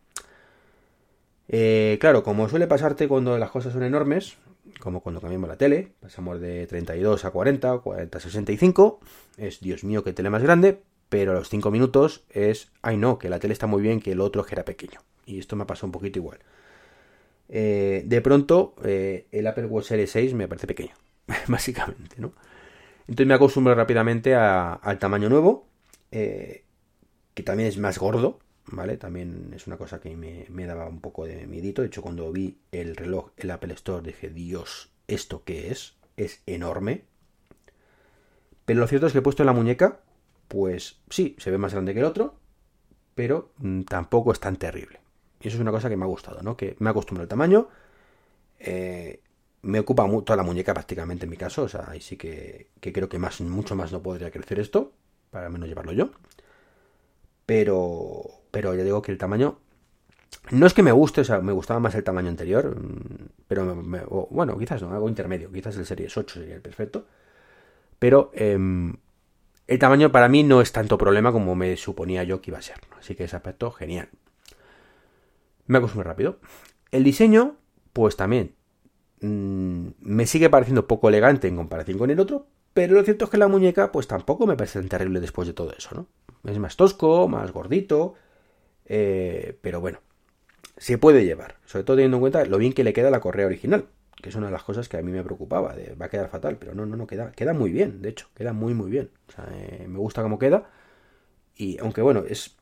Eh, 1.50 1.98
claro, 2.00 2.24
como 2.24 2.50
suele 2.50 2.68
pasarte 2.68 3.08
cuando 3.08 3.38
las 3.38 3.52
cosas 3.52 3.74
son 3.74 3.84
enormes, 3.84 4.38
como 4.80 5.02
cuando 5.02 5.22
cambiamos 5.22 5.50
la 5.50 5.58
tele, 5.58 5.94
pasamos 6.00 6.40
de 6.40 6.68
32 6.68 7.26
a 7.26 7.32
40, 7.32 7.80
40 7.80 8.18
a 8.18 8.22
65, 8.22 9.00
es 9.38 9.60
Dios 9.60 9.84
mío 9.84 10.04
que 10.04 10.14
tele 10.14 10.30
más 10.30 10.44
grande, 10.44 10.82
pero 11.10 11.32
a 11.32 11.36
los 11.36 11.50
5 11.50 11.72
minutos 11.72 12.24
es, 12.30 12.72
ay 12.82 12.98
no, 12.98 13.18
que 13.18 13.30
la 13.30 13.40
tele 13.40 13.54
está 13.54 13.68
muy 13.68 13.82
bien, 13.82 14.00
que 14.00 14.12
el 14.12 14.22
otro 14.22 14.46
que 14.46 14.56
era 14.56 14.66
pequeño. 14.66 15.02
Y 15.26 15.40
esto 15.40 15.56
me 15.56 15.64
ha 15.64 15.68
pasado 15.68 15.88
un 15.88 15.92
poquito 15.92 16.20
igual. 16.20 16.40
Eh, 17.50 18.04
de 18.06 18.22
pronto 18.22 18.76
eh, 18.84 19.28
el 19.32 19.48
Apple 19.48 19.66
Watch 19.66 19.86
Series 19.86 20.12
6 20.12 20.34
me 20.34 20.48
parece 20.48 20.68
pequeño, 20.68 20.94
básicamente, 21.48 22.16
¿no? 22.20 22.34
Entonces 23.02 23.28
me 23.28 23.34
acostumbro 23.34 23.74
rápidamente 23.74 24.36
al 24.36 25.00
tamaño 25.00 25.30
nuevo, 25.30 25.68
eh, 26.12 26.66
que 27.34 27.44
también 27.44 27.70
es 27.70 27.78
más 27.78 27.98
gordo, 27.98 28.40
¿vale? 28.68 28.98
También 28.98 29.52
es 29.56 29.68
una 29.68 29.78
cosa 29.78 30.00
que 30.00 30.16
me, 30.16 30.66
daba 30.66 30.88
un 30.88 31.02
poco 31.02 31.26
de 31.26 31.48
miedito. 31.48 31.82
De 31.82 31.88
hecho, 31.88 32.02
cuando 32.02 32.32
vi 32.32 32.58
el 32.72 32.96
reloj, 32.96 33.32
el 33.38 33.52
Apple 33.52 33.74
Store, 33.74 34.06
dije, 34.06 34.30
Dios, 34.30 34.92
¿esto 35.08 35.44
qué 35.44 35.72
es? 35.72 35.96
Es 36.18 36.42
enorme. 36.46 37.06
Pero 38.66 38.80
lo 38.80 38.88
cierto 38.88 39.08
es 39.08 39.14
que 39.14 39.20
he 39.20 39.22
puesto 39.22 39.44
en 39.44 39.48
la 39.48 39.54
muñeca, 39.54 40.02
pues 40.48 41.00
sí, 41.10 41.36
se 41.40 41.52
ve 41.52 41.58
más 41.58 41.74
grande 41.74 41.94
que 41.94 42.00
el 42.00 42.06
otro, 42.06 42.36
pero 43.16 43.52
mm, 43.58 43.84
tampoco 43.84 44.32
es 44.32 44.40
tan 44.40 44.58
terrible. 44.58 45.00
Y 45.42 45.48
eso 45.48 45.58
es 45.58 45.62
una 45.62 45.72
cosa 45.72 45.90
que 45.90 45.98
me 45.98 46.04
ha 46.04 46.08
gustado, 46.08 46.42
¿no? 46.42 46.58
Que 46.58 46.76
me 46.80 46.90
acostumbrado 46.90 47.24
al 47.24 47.30
tamaño. 47.30 47.70
Eh, 48.60 49.22
me 49.62 49.80
ocupa 49.80 50.08
toda 50.26 50.38
la 50.38 50.44
muñeca 50.44 50.74
prácticamente 50.74 51.26
en 51.26 51.30
mi 51.30 51.38
caso. 51.38 51.64
O 51.64 51.70
sea, 51.70 51.86
ahí 51.90 52.02
sí 52.02 52.18
que, 52.18 52.70
creo 52.82 53.10
que 53.10 53.20
más, 53.20 53.40
mucho 53.42 53.76
más 53.76 53.92
no 53.92 54.02
podría 54.02 54.32
crecer 54.32 54.60
esto. 54.60 54.94
Para 55.32 55.50
menos 55.50 55.68
llevarlo 55.70 55.92
yo. 55.94 56.12
pero, 57.46 58.37
pero 58.52 58.74
ya 58.76 58.84
digo 58.84 59.02
que 59.02 59.12
el 59.12 59.18
tamaño 59.18 59.60
no 60.52 60.66
es 60.66 60.74
que 60.74 60.84
me 60.84 60.92
guste, 60.92 61.22
o 61.22 61.24
sea, 61.24 61.40
me 61.42 61.52
gustaba 61.52 61.80
más 61.80 61.96
el 61.96 62.04
tamaño 62.04 62.30
anterior, 62.30 62.78
pero 63.48 63.76
bueno, 64.30 64.58
quizás 64.58 64.82
no, 64.82 64.94
algo 64.94 65.10
intermedio, 65.10 65.52
quizás 65.52 65.76
el 65.78 65.86
Series 65.86 66.16
8 66.16 66.40
sería 66.40 66.56
el 66.56 66.62
perfecto. 66.62 67.06
Pero 68.00 68.32
em, 68.34 68.96
el 69.68 69.80
tamaño 69.80 70.12
para 70.12 70.30
mí 70.30 70.44
no 70.44 70.62
es 70.62 70.72
tanto 70.72 70.98
problema 70.98 71.32
como 71.32 71.56
me 71.56 71.76
suponía 71.78 72.24
yo 72.24 72.42
que 72.42 72.52
iba 72.52 72.60
a 72.60 72.62
ser. 72.62 72.78
Así 72.98 73.16
que 73.16 73.26
ese 73.26 73.36
aspecto, 73.36 73.72
genial. 73.72 74.10
Me 75.66 75.80
muy 75.80 76.04
rápido. 76.04 76.40
El 76.92 77.04
diseño, 77.04 77.58
pues 77.92 78.16
también 78.16 78.56
mm, 79.22 79.88
me 80.00 80.26
sigue 80.26 80.50
pareciendo 80.50 80.88
poco 80.88 81.10
elegante 81.10 81.48
en 81.48 81.58
comparación 81.58 81.98
con 81.98 82.10
el 82.10 82.20
otro, 82.20 82.48
pero 82.74 82.96
lo 82.96 83.04
cierto 83.04 83.26
es 83.26 83.32
que 83.32 83.38
la 83.38 83.50
muñeca, 83.50 83.92
pues 83.92 84.08
tampoco 84.08 84.48
me 84.48 84.56
parece 84.56 84.82
terrible 84.84 85.20
después 85.20 85.48
de 85.48 85.54
todo 85.54 85.74
eso, 85.78 85.90
¿no? 85.96 86.08
Es 86.50 86.60
más 86.60 86.78
tosco, 86.78 87.28
más 87.28 87.52
gordito, 87.52 88.14
eh, 88.88 89.58
pero 89.62 89.82
bueno, 89.82 90.00
se 90.78 90.98
puede 90.98 91.26
llevar, 91.26 91.56
sobre 91.66 91.84
todo 91.84 91.98
teniendo 91.98 92.18
en 92.18 92.22
cuenta 92.22 92.46
lo 92.46 92.58
bien 92.58 92.74
que 92.74 92.84
le 92.84 92.94
queda 92.94 93.10
la 93.10 93.20
correa 93.20 93.46
original, 93.46 93.88
que 94.22 94.30
es 94.30 94.36
una 94.36 94.48
de 94.48 94.52
las 94.54 94.64
cosas 94.64 94.90
que 94.90 94.98
a 94.98 95.02
mí 95.02 95.12
me 95.12 95.24
preocupaba, 95.24 95.76
de, 95.76 95.96
va 95.96 96.08
a 96.08 96.10
quedar 96.10 96.30
fatal, 96.30 96.58
pero 96.58 96.74
no, 96.74 96.86
no, 96.86 96.96
no, 96.98 97.08
queda, 97.08 97.32
queda 97.32 97.54
muy 97.54 97.72
bien, 97.72 98.02
de 98.02 98.10
hecho, 98.10 98.28
queda 98.36 98.54
muy, 98.54 98.74
muy 98.74 98.90
bien. 98.90 99.12
O 99.30 99.32
sea, 99.32 99.48
eh, 99.54 99.86
me 99.88 100.00
gusta 100.00 100.24
cómo 100.24 100.40
queda, 100.40 100.70
y 101.56 101.78
aunque 101.80 102.02
bueno, 102.02 102.24
es 102.28 102.56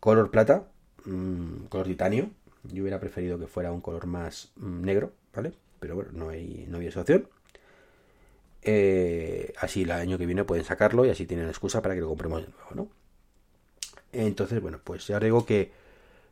color 0.00 0.30
plata, 0.30 0.68
mm, 1.04 1.66
color 1.68 1.86
titanio, 1.86 2.30
yo 2.64 2.82
hubiera 2.82 3.00
preferido 3.00 3.38
que 3.38 3.46
fuera 3.46 3.72
un 3.72 3.80
color 3.80 4.06
más 4.06 4.52
mm, 4.56 4.82
negro, 4.82 5.12
¿vale? 5.34 5.52
Pero 5.80 5.94
bueno, 5.96 6.10
no 6.12 6.28
hay, 6.30 6.66
no 6.68 6.78
había 6.78 6.88
esa 6.88 7.00
opción. 7.02 7.28
Eh, 8.62 9.52
así 9.60 9.82
el 9.82 9.90
año 9.92 10.18
que 10.18 10.26
viene 10.26 10.44
pueden 10.44 10.64
sacarlo 10.64 11.04
y 11.04 11.10
así 11.10 11.26
tienen 11.26 11.48
excusa 11.48 11.82
para 11.82 11.94
que 11.94 12.00
lo 12.00 12.08
compremos 12.08 12.42
de 12.42 12.48
nuevo, 12.48 12.70
¿no? 12.74 12.88
Entonces, 14.16 14.60
bueno, 14.60 14.80
pues 14.82 15.06
ya 15.06 15.20
digo 15.20 15.44
que 15.46 15.72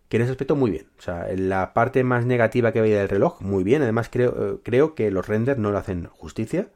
que 0.09 0.17
en 0.17 0.23
ese 0.23 0.33
aspecto 0.33 0.57
muy 0.57 0.71
bien. 0.71 0.87
O 0.99 1.03
sea, 1.03 1.31
en 1.31 1.49
la 1.49 1.73
parte 1.75 2.05
más 2.05 2.27
negativa 2.27 2.73
que 2.73 2.81
veía 2.81 2.99
del 2.99 3.09
reloj, 3.09 3.41
muy 3.41 3.65
bien. 3.65 3.83
Además, 3.83 4.09
creo, 4.11 4.55
eh, 4.55 4.59
creo 4.63 4.95
que 4.95 5.11
los 5.11 5.27
renders 5.27 5.59
no 5.59 5.73
le 5.73 5.79
hacen 5.79 6.07
justicia. 6.07 6.69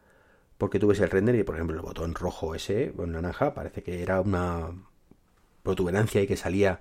Porque 0.56 0.80
tú 0.80 0.88
ves 0.88 1.00
el 1.00 1.10
render 1.10 1.36
y, 1.36 1.44
por 1.44 1.54
ejemplo, 1.54 1.76
el 1.76 1.82
botón 1.82 2.14
rojo 2.14 2.54
ese, 2.54 2.92
o 2.96 3.06
naranja, 3.06 3.54
parece 3.54 3.82
que 3.84 4.02
era 4.02 4.20
una 4.20 4.72
protuberancia 5.62 6.20
y 6.20 6.26
que 6.26 6.36
salía 6.36 6.80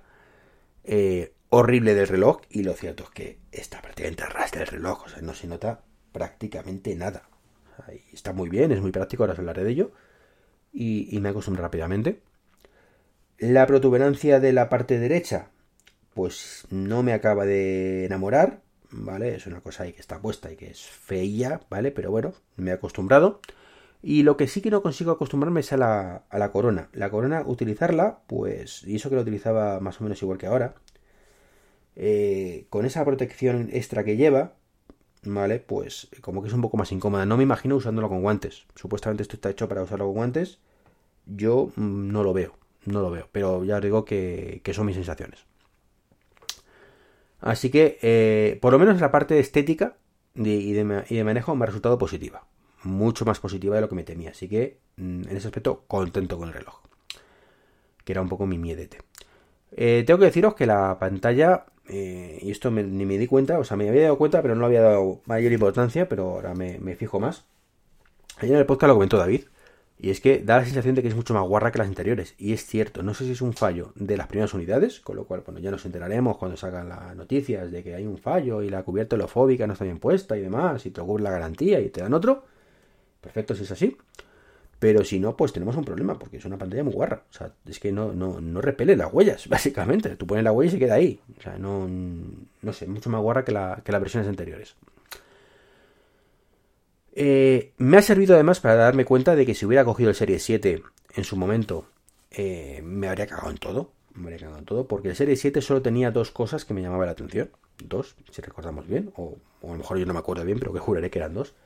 eh, 0.84 1.32
horrible 1.50 1.94
del 1.94 2.08
reloj. 2.08 2.40
Y 2.50 2.64
lo 2.64 2.72
cierto 2.74 3.04
es 3.04 3.10
que 3.10 3.38
está 3.52 3.80
prácticamente 3.80 4.24
arrastra 4.24 4.62
el 4.62 4.68
reloj. 4.68 5.04
O 5.06 5.08
sea, 5.08 5.22
no 5.22 5.34
se 5.34 5.46
nota 5.46 5.82
prácticamente 6.12 6.94
nada. 6.96 7.28
está 8.12 8.32
muy 8.32 8.48
bien, 8.48 8.72
es 8.72 8.80
muy 8.80 8.90
práctico, 8.90 9.22
ahora 9.22 9.34
os 9.34 9.38
hablaré 9.38 9.62
de 9.64 9.70
ello. 9.70 9.92
Y, 10.72 11.18
me 11.20 11.28
acostumbro 11.28 11.62
rápidamente. 11.62 12.20
La 13.38 13.66
protuberancia 13.66 14.40
de 14.40 14.52
la 14.52 14.68
parte 14.68 14.98
derecha, 14.98 15.50
pues 16.12 16.66
no 16.70 17.04
me 17.04 17.12
acaba 17.12 17.46
de 17.46 18.04
enamorar, 18.04 18.62
¿vale? 18.90 19.36
Es 19.36 19.46
una 19.46 19.60
cosa 19.60 19.84
ahí 19.84 19.92
que 19.92 20.00
está 20.00 20.20
puesta 20.20 20.50
y 20.50 20.56
que 20.56 20.70
es 20.70 20.80
feilla, 20.80 21.60
¿vale? 21.70 21.92
Pero 21.92 22.10
bueno, 22.10 22.34
me 22.56 22.70
he 22.70 22.74
acostumbrado. 22.74 23.40
Y 24.02 24.24
lo 24.24 24.36
que 24.36 24.48
sí 24.48 24.60
que 24.60 24.70
no 24.72 24.82
consigo 24.82 25.12
acostumbrarme 25.12 25.60
es 25.60 25.72
a 25.72 25.76
la, 25.76 26.24
a 26.28 26.38
la 26.38 26.50
corona. 26.50 26.88
La 26.92 27.10
corona, 27.10 27.42
utilizarla, 27.46 28.20
pues, 28.26 28.82
y 28.84 28.96
eso 28.96 29.08
que 29.08 29.16
la 29.16 29.22
utilizaba 29.22 29.78
más 29.80 30.00
o 30.00 30.04
menos 30.04 30.20
igual 30.22 30.38
que 30.38 30.46
ahora, 30.46 30.74
eh, 31.96 32.66
con 32.70 32.86
esa 32.86 33.04
protección 33.04 33.68
extra 33.72 34.04
que 34.04 34.16
lleva, 34.16 34.54
¿vale? 35.22 35.60
Pues 35.60 36.08
como 36.22 36.42
que 36.42 36.48
es 36.48 36.54
un 36.54 36.62
poco 36.62 36.76
más 36.76 36.92
incómoda. 36.92 37.26
No 37.26 37.36
me 37.36 37.44
imagino 37.44 37.76
usándolo 37.76 38.08
con 38.08 38.22
guantes. 38.22 38.66
Supuestamente 38.74 39.22
esto 39.22 39.36
está 39.36 39.50
hecho 39.50 39.68
para 39.68 39.82
usarlo 39.82 40.06
con 40.06 40.14
guantes. 40.14 40.58
Yo 41.26 41.72
mm, 41.76 42.10
no 42.12 42.22
lo 42.24 42.32
veo, 42.32 42.58
no 42.88 43.02
lo 43.02 43.10
veo. 43.10 43.28
Pero 43.32 43.64
ya 43.64 43.76
os 43.76 43.82
digo 43.82 44.04
que, 44.04 44.60
que 44.64 44.74
son 44.74 44.86
mis 44.86 44.96
sensaciones. 44.96 45.48
Así 47.40 47.70
que, 47.70 47.98
eh, 48.02 48.58
por 48.60 48.72
lo 48.72 48.78
menos 48.78 49.00
la 49.00 49.10
parte 49.10 49.38
estética 49.38 49.96
y, 50.34 50.72
de, 50.72 50.84
manejo 51.24 51.54
me 51.54 51.64
ha 51.64 51.66
resultado 51.66 51.98
positiva. 51.98 52.44
Mucho 52.82 53.24
más 53.24 53.40
positiva 53.40 53.76
de 53.76 53.80
lo 53.80 53.88
que 53.88 53.94
me 53.94 54.04
temía. 54.04 54.30
Así 54.30 54.48
que, 54.48 54.78
mm, 54.96 55.28
en 55.28 55.36
ese 55.36 55.48
aspecto, 55.48 55.84
contento 55.86 56.38
con 56.38 56.48
el 56.48 56.54
reloj. 56.54 56.80
Que 58.04 58.12
era 58.12 58.22
un 58.22 58.28
poco 58.28 58.46
mi 58.46 58.58
miedete. 58.58 58.98
Eh, 59.72 60.04
tengo 60.06 60.18
que 60.18 60.26
deciros 60.26 60.54
que 60.54 60.66
la 60.66 60.98
pantalla, 60.98 61.66
eh, 61.88 62.38
y 62.42 62.50
esto 62.50 62.70
ni 62.70 63.06
me 63.06 63.18
di 63.18 63.26
cuenta, 63.26 63.58
o 63.58 63.64
sea, 63.64 63.76
me 63.76 63.88
había 63.88 64.02
dado 64.02 64.18
cuenta, 64.18 64.42
pero 64.42 64.54
no 64.54 64.64
había 64.64 64.80
dado 64.82 65.20
mayor 65.26 65.52
importancia, 65.52 66.08
pero 66.08 66.30
ahora 66.30 66.54
me, 66.54 66.78
me 66.78 66.96
fijo 66.96 67.20
más. 67.20 67.44
Ayer 68.38 68.54
en 68.54 68.60
el 68.60 68.66
podcast 68.66 68.88
lo 68.88 68.94
comentó 68.94 69.18
David. 69.18 69.42
Y 70.00 70.10
es 70.10 70.20
que 70.20 70.38
da 70.38 70.58
la 70.58 70.64
sensación 70.64 70.94
de 70.94 71.02
que 71.02 71.08
es 71.08 71.16
mucho 71.16 71.34
más 71.34 71.42
guarra 71.42 71.72
que 71.72 71.78
las 71.78 71.88
anteriores. 71.88 72.34
Y 72.38 72.52
es 72.52 72.64
cierto, 72.64 73.02
no 73.02 73.14
sé 73.14 73.24
si 73.24 73.32
es 73.32 73.42
un 73.42 73.52
fallo 73.52 73.92
de 73.96 74.16
las 74.16 74.28
primeras 74.28 74.54
unidades, 74.54 75.00
con 75.00 75.16
lo 75.16 75.24
cual, 75.24 75.42
bueno, 75.44 75.58
ya 75.60 75.72
nos 75.72 75.84
enteraremos 75.86 76.36
cuando 76.36 76.56
salgan 76.56 76.88
las 76.88 77.16
noticias 77.16 77.70
de 77.72 77.82
que 77.82 77.94
hay 77.96 78.06
un 78.06 78.18
fallo 78.18 78.62
y 78.62 78.70
la 78.70 78.84
cubierta 78.84 79.16
holofóbica 79.16 79.66
no 79.66 79.72
está 79.72 79.84
bien 79.84 79.98
puesta 79.98 80.36
y 80.36 80.42
demás, 80.42 80.86
y 80.86 80.90
te 80.90 81.00
ocurre 81.00 81.24
la 81.24 81.30
garantía 81.30 81.80
y 81.80 81.88
te 81.90 82.00
dan 82.00 82.14
otro. 82.14 82.44
Perfecto 83.20 83.56
si 83.56 83.64
es 83.64 83.72
así. 83.72 83.96
Pero 84.78 85.02
si 85.04 85.18
no, 85.18 85.36
pues 85.36 85.52
tenemos 85.52 85.76
un 85.76 85.84
problema, 85.84 86.18
porque 86.18 86.36
es 86.36 86.44
una 86.44 86.56
pantalla 86.56 86.84
muy 86.84 86.92
guarra. 86.92 87.24
O 87.30 87.32
sea, 87.32 87.52
es 87.66 87.80
que 87.80 87.90
no, 87.90 88.12
no, 88.12 88.40
no 88.40 88.60
repele 88.60 88.96
las 88.96 89.12
huellas, 89.12 89.48
básicamente. 89.50 90.14
Tú 90.16 90.26
pones 90.26 90.44
la 90.44 90.52
huella 90.52 90.68
y 90.68 90.72
se 90.72 90.78
queda 90.78 90.94
ahí. 90.94 91.20
O 91.36 91.42
sea, 91.42 91.58
no, 91.58 91.88
no 91.88 92.72
sé, 92.72 92.86
mucho 92.86 93.10
más 93.10 93.20
guarra 93.20 93.44
que, 93.44 93.52
la, 93.52 93.82
que 93.84 93.90
las 93.92 94.00
versiones 94.00 94.28
anteriores. 94.28 94.76
Eh, 97.20 97.72
me 97.78 97.96
ha 97.96 98.02
servido 98.02 98.34
además 98.34 98.60
para 98.60 98.76
darme 98.76 99.04
cuenta 99.04 99.34
de 99.34 99.44
que 99.44 99.56
si 99.56 99.66
hubiera 99.66 99.84
cogido 99.84 100.08
el 100.08 100.14
Serie 100.14 100.38
7 100.38 100.84
en 101.16 101.24
su 101.24 101.36
momento, 101.36 101.88
eh, 102.30 102.80
me 102.84 103.08
habría 103.08 103.26
cagado 103.26 103.50
en 103.50 103.58
todo. 103.58 103.90
Me 104.14 104.26
habría 104.26 104.38
cagado 104.38 104.58
en 104.60 104.64
todo, 104.64 104.86
porque 104.86 105.08
el 105.08 105.16
Serie 105.16 105.34
7 105.34 105.60
solo 105.60 105.82
tenía 105.82 106.12
dos 106.12 106.30
cosas 106.30 106.64
que 106.64 106.74
me 106.74 106.80
llamaban 106.80 107.06
la 107.06 107.12
atención. 107.12 107.50
Dos, 107.84 108.14
si 108.30 108.40
recordamos 108.40 108.86
bien, 108.86 109.12
o, 109.16 109.36
a 109.64 109.66
lo 109.66 109.74
mejor 109.74 109.98
yo 109.98 110.06
no 110.06 110.12
me 110.12 110.20
acuerdo 110.20 110.44
bien, 110.44 110.60
pero 110.60 110.72
que 110.72 110.78
juraré 110.78 111.10
que 111.10 111.18
eran 111.18 111.34
dos. 111.34 111.56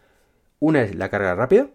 Una 0.58 0.84
es 0.84 0.94
la 0.94 1.10
carga 1.10 1.34
rápida, 1.34 1.68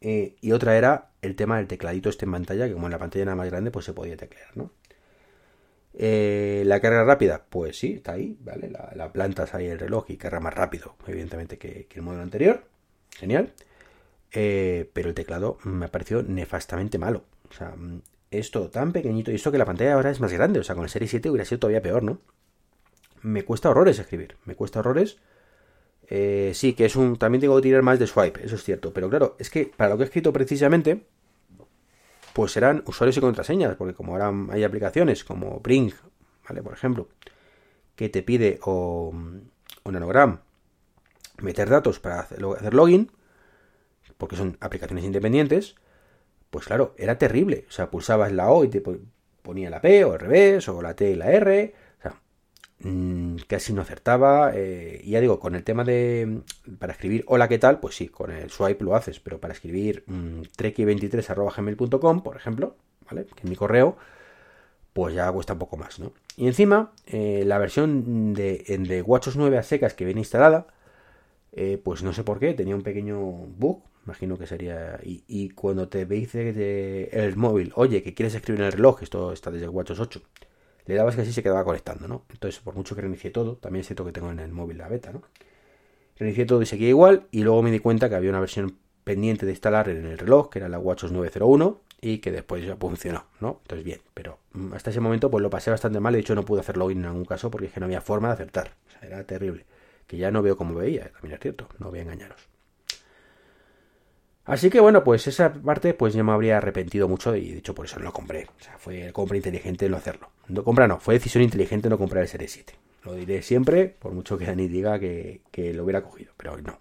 eh, 0.00 0.36
y 0.40 0.52
otra 0.52 0.76
era 0.76 1.10
el 1.22 1.34
tema 1.34 1.56
del 1.56 1.66
tecladito 1.66 2.10
este 2.10 2.26
en 2.26 2.32
pantalla, 2.32 2.68
que 2.68 2.74
como 2.74 2.86
en 2.86 2.92
la 2.92 2.98
pantalla 2.98 3.24
era 3.24 3.34
más 3.34 3.50
grande, 3.50 3.72
pues 3.72 3.86
se 3.86 3.92
podía 3.92 4.16
teclear, 4.16 4.56
¿no? 4.56 4.70
Eh, 5.98 6.62
la 6.66 6.80
carga 6.80 7.04
rápida, 7.04 7.46
pues 7.48 7.78
sí, 7.78 7.94
está 7.94 8.12
ahí, 8.12 8.36
¿vale? 8.40 8.70
La, 8.70 8.92
la 8.94 9.12
plantas 9.12 9.54
ahí 9.54 9.66
el 9.66 9.78
reloj 9.78 10.10
y 10.10 10.18
carga 10.18 10.40
más 10.40 10.54
rápido, 10.54 10.94
evidentemente, 11.06 11.56
que, 11.58 11.88
el 11.90 12.02
modelo 12.02 12.22
anterior. 12.22 12.64
Genial. 13.10 13.52
Eh, 14.32 14.90
pero 14.92 15.08
el 15.08 15.14
teclado 15.14 15.58
me 15.64 15.86
ha 15.86 15.90
parecido 15.90 16.22
nefastamente 16.22 16.98
malo. 16.98 17.24
O 17.50 17.54
sea, 17.54 17.74
es 18.30 18.50
todo 18.50 18.68
tan 18.68 18.92
pequeñito. 18.92 19.30
Y 19.30 19.36
esto 19.36 19.50
que 19.50 19.58
la 19.58 19.64
pantalla 19.64 19.94
ahora 19.94 20.10
es 20.10 20.20
más 20.20 20.32
grande. 20.32 20.60
O 20.60 20.64
sea, 20.64 20.74
con 20.74 20.84
el 20.84 20.90
Serie 20.90 21.08
7 21.08 21.30
hubiera 21.30 21.46
sido 21.46 21.60
todavía 21.60 21.80
peor, 21.80 22.02
¿no? 22.02 22.18
Me 23.22 23.44
cuesta 23.44 23.70
horrores 23.70 23.98
escribir. 23.98 24.36
Me 24.44 24.54
cuesta 24.54 24.80
horrores. 24.80 25.16
Eh, 26.08 26.52
sí, 26.54 26.74
que 26.74 26.84
es 26.84 26.96
un. 26.96 27.16
También 27.16 27.40
tengo 27.40 27.56
que 27.56 27.62
tirar 27.62 27.82
más 27.82 27.98
de 27.98 28.06
swipe, 28.06 28.44
eso 28.44 28.56
es 28.56 28.62
cierto. 28.62 28.92
Pero 28.92 29.08
claro, 29.08 29.36
es 29.38 29.48
que 29.48 29.72
para 29.74 29.90
lo 29.90 29.96
que 29.96 30.04
he 30.04 30.06
escrito 30.06 30.32
precisamente, 30.32 31.06
pues 32.36 32.52
serán 32.52 32.82
usuarios 32.84 33.16
y 33.16 33.20
contraseñas, 33.22 33.76
porque 33.76 33.94
como 33.94 34.12
ahora 34.12 34.30
hay 34.50 34.62
aplicaciones 34.62 35.24
como 35.24 35.58
Brink, 35.60 35.94
¿vale? 36.46 36.62
Por 36.62 36.74
ejemplo, 36.74 37.08
que 37.94 38.10
te 38.10 38.22
pide 38.22 38.58
o, 38.62 39.08
un 39.08 39.96
anagram 39.96 40.40
meter 41.38 41.70
datos 41.70 41.98
para 41.98 42.20
hacer, 42.20 42.42
login, 42.74 43.10
porque 44.18 44.36
son 44.36 44.58
aplicaciones 44.60 45.06
independientes, 45.06 45.76
pues 46.50 46.66
claro, 46.66 46.94
era 46.98 47.16
terrible. 47.16 47.64
O 47.70 47.72
sea, 47.72 47.90
pulsabas 47.90 48.30
la 48.32 48.50
O 48.50 48.64
y 48.64 48.68
te 48.68 48.82
ponía 49.40 49.70
la 49.70 49.80
P 49.80 50.04
o 50.04 50.12
al 50.12 50.20
revés, 50.20 50.68
o 50.68 50.82
la 50.82 50.94
T 50.94 51.12
y 51.12 51.14
la 51.14 51.30
R. 51.30 51.74
O 52.78 52.82
sea, 52.82 52.90
mm, 52.92 53.36
casi 53.46 53.72
no 53.72 53.82
acertaba. 53.82 54.52
Eh, 54.54 55.00
y 55.04 55.10
ya 55.10 55.20
digo, 55.20 55.40
con 55.40 55.54
el 55.54 55.64
tema 55.64 55.84
de. 55.84 56.40
Para 56.78 56.92
escribir 56.92 57.24
hola, 57.28 57.48
¿qué 57.48 57.58
tal? 57.58 57.80
Pues 57.80 57.96
sí, 57.96 58.08
con 58.08 58.30
el 58.30 58.50
swipe 58.50 58.84
lo 58.84 58.94
haces, 58.94 59.20
pero 59.20 59.40
para 59.40 59.54
escribir 59.54 60.04
mmm, 60.06 60.42
treki23.gmail.com, 60.56 62.22
por 62.22 62.36
ejemplo, 62.36 62.76
¿vale? 63.08 63.26
Que 63.26 63.40
es 63.42 63.50
mi 63.50 63.56
correo, 63.56 63.96
pues 64.92 65.14
ya 65.14 65.30
cuesta 65.32 65.54
un 65.54 65.58
poco 65.58 65.76
más, 65.76 65.98
¿no? 65.98 66.12
Y 66.36 66.46
encima, 66.46 66.92
eh, 67.06 67.44
la 67.46 67.58
versión 67.58 68.34
de, 68.34 68.64
de 68.78 69.02
WatchOS 69.02 69.36
9 69.36 69.58
a 69.58 69.62
secas 69.62 69.94
que 69.94 70.04
viene 70.04 70.20
instalada, 70.20 70.66
eh, 71.52 71.80
pues 71.82 72.02
no 72.02 72.12
sé 72.12 72.24
por 72.24 72.38
qué, 72.38 72.54
tenía 72.54 72.76
un 72.76 72.82
pequeño 72.82 73.18
bug, 73.20 73.82
imagino 74.04 74.38
que 74.38 74.46
sería. 74.46 75.00
Y, 75.02 75.50
cuando 75.50 75.88
te 75.88 76.04
dice 76.06 77.08
el 77.12 77.36
móvil, 77.36 77.72
oye, 77.76 78.02
que 78.02 78.14
quieres 78.14 78.34
escribir 78.34 78.60
en 78.60 78.66
el 78.66 78.72
reloj, 78.72 79.02
esto 79.02 79.32
está 79.32 79.50
desde 79.50 79.68
WatchOS 79.68 80.00
8 80.00 80.22
le 80.86 80.94
dabas 80.94 81.16
que 81.16 81.22
así 81.22 81.32
se 81.32 81.42
quedaba 81.42 81.64
conectando, 81.64 82.08
¿no? 82.08 82.24
Entonces, 82.30 82.60
por 82.60 82.74
mucho 82.74 82.94
que 82.94 83.02
reinicié 83.02 83.30
todo, 83.30 83.56
también 83.56 83.80
es 83.80 83.86
cierto 83.86 84.04
que 84.04 84.12
tengo 84.12 84.30
en 84.30 84.38
el 84.38 84.52
móvil 84.52 84.78
la 84.78 84.88
beta, 84.88 85.12
¿no? 85.12 85.22
Reinicié 86.18 86.46
todo 86.46 86.62
y 86.62 86.66
seguía 86.66 86.88
igual, 86.88 87.26
y 87.30 87.42
luego 87.42 87.62
me 87.62 87.70
di 87.70 87.78
cuenta 87.78 88.08
que 88.08 88.14
había 88.14 88.30
una 88.30 88.40
versión 88.40 88.78
pendiente 89.04 89.46
de 89.46 89.52
instalar 89.52 89.88
en 89.88 90.06
el 90.06 90.18
reloj, 90.18 90.48
que 90.50 90.58
era 90.58 90.68
la 90.68 90.78
WatchOS 90.78 91.12
901, 91.12 91.80
y 92.00 92.18
que 92.18 92.30
después 92.30 92.64
ya 92.64 92.76
funcionó, 92.76 93.26
¿no? 93.40 93.60
Entonces, 93.62 93.84
bien, 93.84 94.00
pero 94.14 94.38
mm, 94.52 94.74
hasta 94.74 94.90
ese 94.90 95.00
momento 95.00 95.30
pues 95.30 95.42
lo 95.42 95.50
pasé 95.50 95.70
bastante 95.70 96.00
mal, 96.00 96.12
de 96.12 96.20
hecho 96.20 96.34
no 96.34 96.44
pude 96.44 96.60
hacer 96.60 96.76
login 96.76 96.98
en 96.98 97.10
ningún 97.10 97.24
caso 97.24 97.50
porque 97.50 97.66
es 97.66 97.72
que 97.72 97.80
no 97.80 97.86
había 97.86 98.00
forma 98.00 98.28
de 98.28 98.34
acertar, 98.34 98.72
o 98.86 98.90
sea, 98.90 99.08
era 99.08 99.24
terrible, 99.24 99.64
que 100.06 100.16
ya 100.16 100.30
no 100.30 100.42
veo 100.42 100.56
como 100.56 100.74
veía, 100.74 101.10
también 101.12 101.34
es 101.34 101.40
cierto, 101.40 101.68
no 101.78 101.90
voy 101.90 102.00
a 102.00 102.02
engañaros. 102.02 102.48
Así 104.46 104.70
que 104.70 104.78
bueno, 104.78 105.02
pues 105.02 105.26
esa 105.26 105.52
parte 105.52 105.92
pues 105.92 106.14
ya 106.14 106.22
me 106.22 106.32
habría 106.32 106.58
arrepentido 106.58 107.08
mucho 107.08 107.34
y 107.34 107.50
de 107.50 107.58
hecho 107.58 107.74
por 107.74 107.86
eso 107.86 107.98
no 107.98 108.06
lo 108.06 108.12
compré. 108.12 108.46
O 108.58 108.62
sea, 108.62 108.78
fue 108.78 109.12
compra 109.12 109.36
inteligente 109.36 109.88
no 109.88 109.96
hacerlo. 109.96 110.30
No 110.48 110.62
compra 110.62 110.86
no, 110.86 111.00
fue 111.00 111.14
decisión 111.14 111.42
inteligente 111.42 111.88
no 111.88 111.98
comprar 111.98 112.22
el 112.22 112.28
Series 112.28 112.52
7. 112.52 112.74
Lo 113.04 113.14
diré 113.14 113.42
siempre, 113.42 113.94
por 113.98 114.12
mucho 114.12 114.38
que 114.38 114.46
Dani 114.46 114.68
diga 114.68 114.98
que, 114.98 115.40
lo 115.74 115.84
hubiera 115.84 116.02
cogido, 116.02 116.32
pero 116.36 116.54
hoy 116.54 116.62
no. 116.62 116.78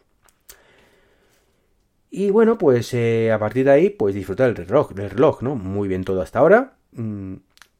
Y 2.12 2.30
bueno, 2.30 2.58
pues 2.58 2.93
eh, 2.93 3.32
a 3.32 3.39
partir 3.39 3.65
de 3.65 3.71
ahí, 3.71 3.89
pues 3.89 4.15
disfrutar 4.15 4.54
del 4.54 4.67
reloj, 4.67 4.93
del 4.93 5.10
reloj, 5.10 5.41
¿no? 5.41 5.56
Muy 5.56 5.88
bien 5.88 6.04
todo 6.04 6.21
hasta 6.21 6.39
ahora. 6.39 6.78
Mm, 6.93 7.36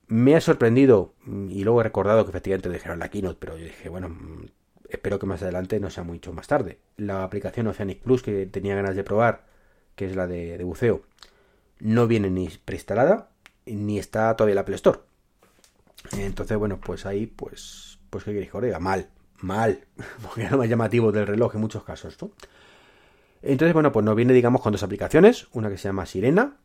me 0.08 0.36
ha 0.36 0.42
sorprendido 0.42 1.14
mm, 1.24 1.50
y 1.50 1.64
luego 1.64 1.82
he 1.82 1.84
recordado 1.84 2.26
que 2.26 2.32
efectivamente 2.32 2.70
dejaron 2.70 3.00
la 3.00 3.10
keynote, 3.10 3.38
pero 3.40 3.58
yo 3.58 3.64
dije, 3.64 3.90
bueno, 3.90 4.10
mm, 4.10 4.46
espero 4.90 5.20
que 5.20 5.26
más 5.26 5.42
adelante 5.42 5.80
no 5.80 5.90
sea 5.90 6.04
mucho 6.04 6.34
más 6.34 6.48
tarde. 6.48 6.80
La 6.98 7.24
aplicación 7.24 7.68
Oceanic 7.68 8.02
Plus 8.02 8.24
que 8.24 8.46
tenía 8.46 8.76
ganas 8.76 8.96
de 8.96 9.04
probar, 9.04 9.46
que 9.96 10.06
es 10.06 10.16
la 10.16 10.28
de, 10.28 10.62
buceo, 10.64 11.04
no 11.80 12.08
viene 12.08 12.30
ni 12.30 12.50
preinstalada 12.50 13.30
ni 13.66 13.98
está 13.98 14.36
todavía 14.36 14.56
la 14.56 14.62
Apple 14.62 14.76
Store. 14.76 15.00
Entonces, 16.18 16.58
bueno, 16.58 16.80
pues 16.80 17.06
ahí, 17.06 17.26
pues, 17.26 18.00
pues 18.10 18.24
qué 18.24 18.32
queréis 18.32 18.52
que 18.52 18.80
mal, 18.80 19.10
mal, 19.40 19.86
porque 20.22 20.44
es 20.44 20.52
lo 20.52 20.58
más 20.58 20.70
llamativo 20.70 21.12
del 21.12 21.28
reloj 21.28 21.56
en 21.56 21.62
muchos 21.62 21.84
casos. 21.84 22.18
Entonces, 23.42 23.74
bueno, 23.74 23.92
pues 23.92 24.06
nos 24.06 24.16
viene, 24.16 24.34
digamos, 24.34 24.62
con 24.62 24.72
dos 24.72 24.84
aplicaciones, 24.84 25.48
una 25.54 25.70
que 25.70 25.78
se 25.78 25.88
llama 25.88 26.06
Sirena, 26.06 26.58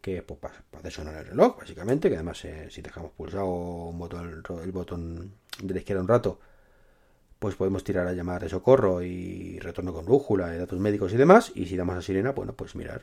que 0.00 0.22
pues, 0.22 0.38
para, 0.40 0.90
sonar 0.90 1.16
el 1.16 1.26
reloj, 1.26 1.58
básicamente, 1.58 2.08
que 2.08 2.16
además 2.16 2.44
eh, 2.44 2.68
si 2.70 2.82
dejamos 2.82 3.12
pulsado 3.12 3.46
un 3.46 3.98
botón, 3.98 4.42
el 4.62 4.72
botón 4.72 5.34
de 5.62 5.74
la 5.74 5.80
izquierda 5.80 6.02
un 6.02 6.08
rato, 6.08 6.40
pues 7.38 7.54
podemos 7.54 7.84
tirar 7.84 8.06
a 8.06 8.12
llamar 8.12 8.42
de 8.42 8.48
socorro 8.48 9.02
y 9.02 9.58
retorno 9.60 9.92
con 9.92 10.04
brújula, 10.04 10.54
y 10.54 10.58
datos 10.58 10.78
médicos 10.78 11.12
y 11.12 11.16
demás. 11.16 11.52
Y 11.54 11.66
si 11.66 11.76
damos 11.76 11.96
a 11.96 12.02
sirena, 12.02 12.32
bueno, 12.32 12.52
pues 12.54 12.74
mirar. 12.74 13.02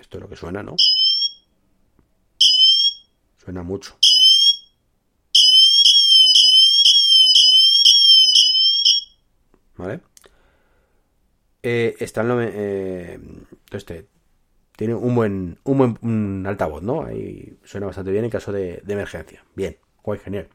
Esto 0.00 0.18
es 0.18 0.22
lo 0.22 0.28
que 0.28 0.36
suena, 0.36 0.62
¿no? 0.62 0.76
Suena 3.38 3.62
mucho. 3.62 3.96
¿Vale? 9.76 10.00
Eh, 11.62 11.96
está 12.00 12.22
en 12.22 12.50
eh, 12.52 13.18
este, 13.70 14.08
tiene 14.76 14.94
un 14.94 15.14
buen, 15.14 15.58
un 15.64 15.78
buen 15.78 16.46
altavoz, 16.46 16.82
¿no? 16.82 17.04
Ahí 17.04 17.58
suena 17.64 17.86
bastante 17.86 18.10
bien 18.10 18.24
en 18.24 18.30
caso 18.30 18.52
de, 18.52 18.82
de 18.84 18.92
emergencia. 18.92 19.44
Bien, 19.54 19.78
guay, 20.02 20.18
genial. 20.18 20.48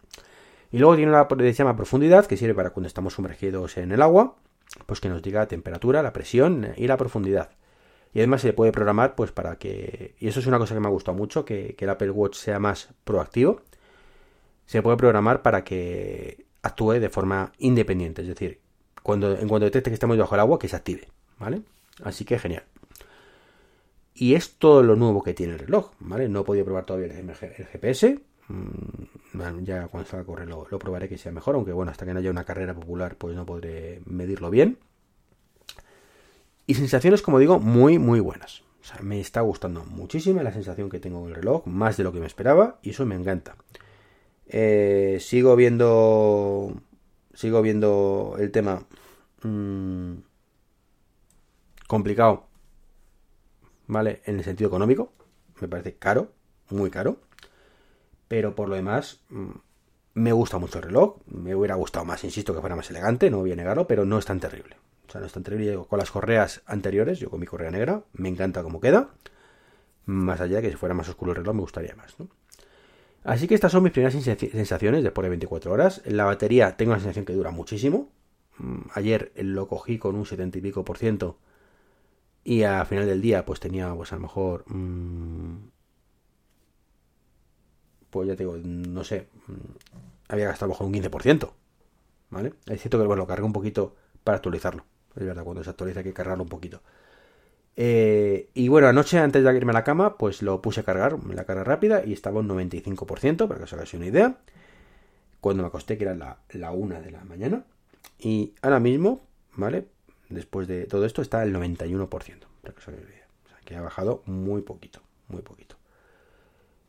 Y 0.76 0.78
luego 0.78 0.98
tiene 0.98 1.10
una 1.10 1.26
se 1.30 1.54
llama 1.54 1.78
profundidad, 1.78 2.26
que 2.26 2.36
sirve 2.36 2.54
para 2.54 2.72
cuando 2.72 2.88
estamos 2.88 3.14
sumergidos 3.14 3.78
en 3.78 3.94
el 3.94 4.02
agua, 4.02 4.36
pues 4.86 5.00
que 5.00 5.08
nos 5.08 5.22
diga 5.22 5.40
la 5.40 5.48
temperatura, 5.48 6.04
la 6.04 6.12
presión 6.12 6.74
y 6.76 6.86
la 6.86 6.98
profundidad. 6.98 7.52
Y 8.14 8.20
además 8.20 8.42
se 8.42 8.52
puede 8.52 8.74
programar, 8.74 9.16
pues 9.16 9.32
para 9.32 9.58
que. 9.58 10.16
Y 10.20 10.28
eso 10.28 10.42
es 10.42 10.48
una 10.48 10.58
cosa 10.58 10.74
que 10.74 10.82
me 10.82 10.88
ha 10.88 10.90
gustado 10.90 11.18
mucho, 11.18 11.46
que, 11.46 11.78
el 11.80 11.90
Apple 11.90 12.12
Watch 12.12 12.36
sea 12.36 12.60
más 12.60 12.90
proactivo. 13.06 13.62
Se 14.66 14.82
puede 14.82 14.98
programar 14.98 15.42
para 15.42 15.64
que 15.64 16.46
actúe 16.62 17.00
de 17.00 17.10
forma 17.10 17.54
independiente. 17.58 18.24
Es 18.24 18.28
decir, 18.28 18.60
cuando, 19.02 19.32
en 19.32 19.48
cuanto 19.48 19.64
detecte 19.64 19.92
que 19.92 19.94
estamos 19.94 20.18
bajo 20.18 20.36
el 20.36 20.42
agua, 20.42 20.60
que 20.60 20.68
se 20.68 20.76
active. 20.76 21.08
¿Vale? 21.40 21.62
Así 22.04 22.26
que 22.26 22.38
genial. 22.38 22.64
Y 24.14 24.34
es 24.34 24.56
todo 24.58 24.84
lo 24.84 24.98
nuevo 24.98 25.24
que 25.24 25.34
tiene 25.34 25.54
el 25.54 25.60
reloj, 25.60 25.92
¿vale? 26.00 26.28
No 26.28 26.42
he 26.42 26.44
podido 26.44 26.66
probar 26.66 26.86
todavía 26.86 27.08
el 27.08 27.66
GPS, 27.66 28.20
Ya 29.64 29.88
cuando 29.88 30.10
salga 30.10 30.24
a 30.24 30.26
correr 30.26 30.48
lo, 30.48 30.64
probaré 30.80 31.10
que 31.10 31.18
sea 31.18 31.32
mejor, 31.32 31.56
aunque 31.56 31.74
bueno, 31.74 31.92
hasta 31.92 32.06
que 32.06 32.14
no 32.14 32.20
haya 32.20 32.32
una 32.32 32.46
carrera 32.46 32.74
popular 32.74 33.16
pues 33.18 33.36
no 33.36 33.46
podré 33.46 34.02
medirlo 34.06 34.50
bien. 34.50 34.78
Y 36.68 36.74
sensaciones, 36.76 37.22
como 37.22 37.40
digo, 37.40 37.60
muy, 37.60 38.00
muy 38.00 38.20
buenas. 38.20 38.64
O 38.82 38.88
sea, 38.88 39.00
me 39.02 39.20
está 39.20 39.42
gustando 39.42 39.84
muchísimo 39.86 40.42
la 40.44 40.52
sensación 40.52 40.90
que 40.90 41.00
tengo 41.00 41.24
en 41.24 41.30
el 41.30 41.36
reloj, 41.36 41.66
más 41.66 41.98
de 41.98 42.04
lo 42.04 42.12
que 42.12 42.20
me 42.20 42.28
esperaba, 42.28 42.80
y 42.82 42.92
eso 42.92 43.06
me 43.06 43.16
encanta. 43.16 43.56
Eh, 44.48 45.18
sigo 45.22 45.56
viendo. 45.56 46.74
Sigo 47.34 47.62
viendo 47.62 48.36
el 48.40 48.52
tema. 48.52 48.86
Mm, 49.44 50.18
complicado. 51.88 52.48
¿Vale? 53.88 54.22
En 54.26 54.38
el 54.38 54.44
sentido 54.44 54.68
económico. 54.68 55.12
Me 55.62 55.68
parece 55.68 55.96
caro. 55.96 56.32
Muy 56.70 56.90
caro. 56.90 57.18
Pero 58.28 58.56
por 58.56 58.70
lo 58.70 58.76
demás, 58.76 59.22
mm, 59.30 59.52
me 60.16 60.32
gusta 60.32 60.58
mucho 60.58 60.80
el 60.80 60.86
reloj. 60.86 61.18
Me 61.28 61.56
hubiera 61.56 61.76
gustado 61.76 62.06
más, 62.06 62.24
insisto, 62.24 62.54
que 62.54 62.62
fuera 62.62 62.76
más 62.76 62.90
elegante, 62.90 63.30
no 63.30 63.40
voy 63.40 63.52
a 63.52 63.56
negarlo, 63.56 63.88
pero 63.88 64.06
no 64.06 64.18
es 64.18 64.26
tan 64.26 64.40
terrible. 64.40 64.78
O 65.08 65.12
sea, 65.12 65.22
no 65.22 65.28
es 65.28 65.34
tan 65.34 65.44
terrible. 65.44 65.78
Con 65.88 66.00
las 66.00 66.12
correas 66.12 66.64
anteriores, 66.66 67.20
yo 67.20 67.30
con 67.30 67.40
mi 67.40 67.46
correa 67.46 67.72
negra, 67.72 68.04
me 68.14 68.30
encanta 68.30 68.64
cómo 68.64 68.80
queda. 68.80 69.10
Más 70.06 70.42
allá 70.42 70.58
de 70.58 70.62
que 70.64 70.70
si 70.72 70.76
fuera 70.76 70.96
más 70.96 71.10
oscuro 71.10 71.32
el 71.32 71.38
reloj, 71.38 71.56
me 71.56 71.62
gustaría 71.62 71.96
más, 71.96 72.20
¿no? 72.20 72.28
Así 73.24 73.48
que 73.48 73.56
estas 73.56 73.72
son 73.72 73.82
mis 73.82 73.92
primeras 73.92 74.14
sensaciones 74.14 75.04
después 75.04 75.24
de 75.24 75.30
24 75.30 75.72
horas. 75.72 76.02
La 76.06 76.26
batería 76.26 76.78
tengo 76.78 76.94
la 76.94 77.00
sensación 77.00 77.26
que 77.26 77.34
dura 77.34 77.50
muchísimo. 77.50 78.12
Mm, 78.60 78.82
ayer 78.94 79.32
lo 79.36 79.68
cogí 79.68 79.98
con 79.98 80.16
un 80.16 80.26
70 80.26 80.60
y 80.60 80.62
pico 80.62 80.86
por 80.86 80.98
ciento. 80.98 81.40
Y 82.44 82.64
a 82.64 82.86
final 82.86 83.08
del 83.08 83.22
día, 83.22 83.44
pues 83.44 83.60
tenía, 83.60 83.94
pues 83.96 84.14
a 84.14 84.16
lo 84.16 84.22
mejor, 84.22 84.64
mm, 84.68 85.70
pues 88.16 88.30
ya 88.30 88.36
te 88.38 88.44
digo, 88.44 88.56
no 88.56 89.04
sé, 89.04 89.28
mm, 89.48 90.30
había 90.30 90.48
gastado 90.48 90.74
a 90.74 90.84
un 90.86 90.94
15%, 90.94 91.52
¿vale? 92.30 92.54
Es 92.66 92.80
cierto 92.80 92.98
que, 92.98 93.06
bueno, 93.06 93.24
lo 93.24 93.28
cargué 93.28 93.44
un 93.44 93.52
poquito 93.52 93.94
para 94.24 94.38
actualizarlo. 94.38 94.86
Es 95.18 95.26
verdad, 95.26 95.44
cuando 95.44 95.66
se 95.66 95.72
actualiza 95.72 96.00
hay 96.00 96.06
que 96.06 96.14
cargarlo 96.14 96.44
un 96.44 96.50
poquito. 96.50 96.82
Eh, 97.76 98.52
y 98.54 98.70
bueno, 98.70 98.88
anoche 98.88 99.20
antes 99.20 99.44
de 99.44 99.54
irme 99.54 99.72
a 99.72 99.74
la 99.74 99.84
cama, 99.84 100.18
pues 100.18 100.42
lo 100.42 100.62
puse 100.62 100.80
a 100.80 100.84
cargar, 100.84 101.22
la 101.26 101.44
carga 101.44 101.66
rápida, 101.66 102.06
y 102.06 102.14
estaba 102.14 102.40
un 102.40 102.48
95%, 102.48 103.50
para 103.50 103.58
que 103.58 103.66
os 103.66 103.74
hagáis 103.74 103.94
una 103.94 104.06
idea. 104.06 104.38
Cuando 105.42 105.64
me 105.64 105.68
acosté, 105.68 105.98
que 105.98 106.06
era 106.06 106.16
la, 106.16 106.38
la 106.52 106.72
1 106.72 107.02
de 107.02 107.12
la 107.12 107.26
mañana. 107.26 107.66
Y 108.18 108.54
ahora 108.62 108.80
mismo, 108.80 109.26
¿vale? 109.58 109.88
Después 110.30 110.70
de 110.70 110.86
todo 110.86 111.06
esto, 111.06 111.22
está 111.22 111.44
el 111.44 111.54
91%, 111.54 112.08
para 112.62 112.74
que 112.74 112.80
os. 112.80 112.88
O 112.88 113.50
sea, 113.50 113.58
que 113.66 113.76
ha 113.76 113.82
bajado 113.82 114.24
muy 114.26 114.62
poquito, 114.62 115.02
muy 115.28 115.42
poquito. 115.42 115.75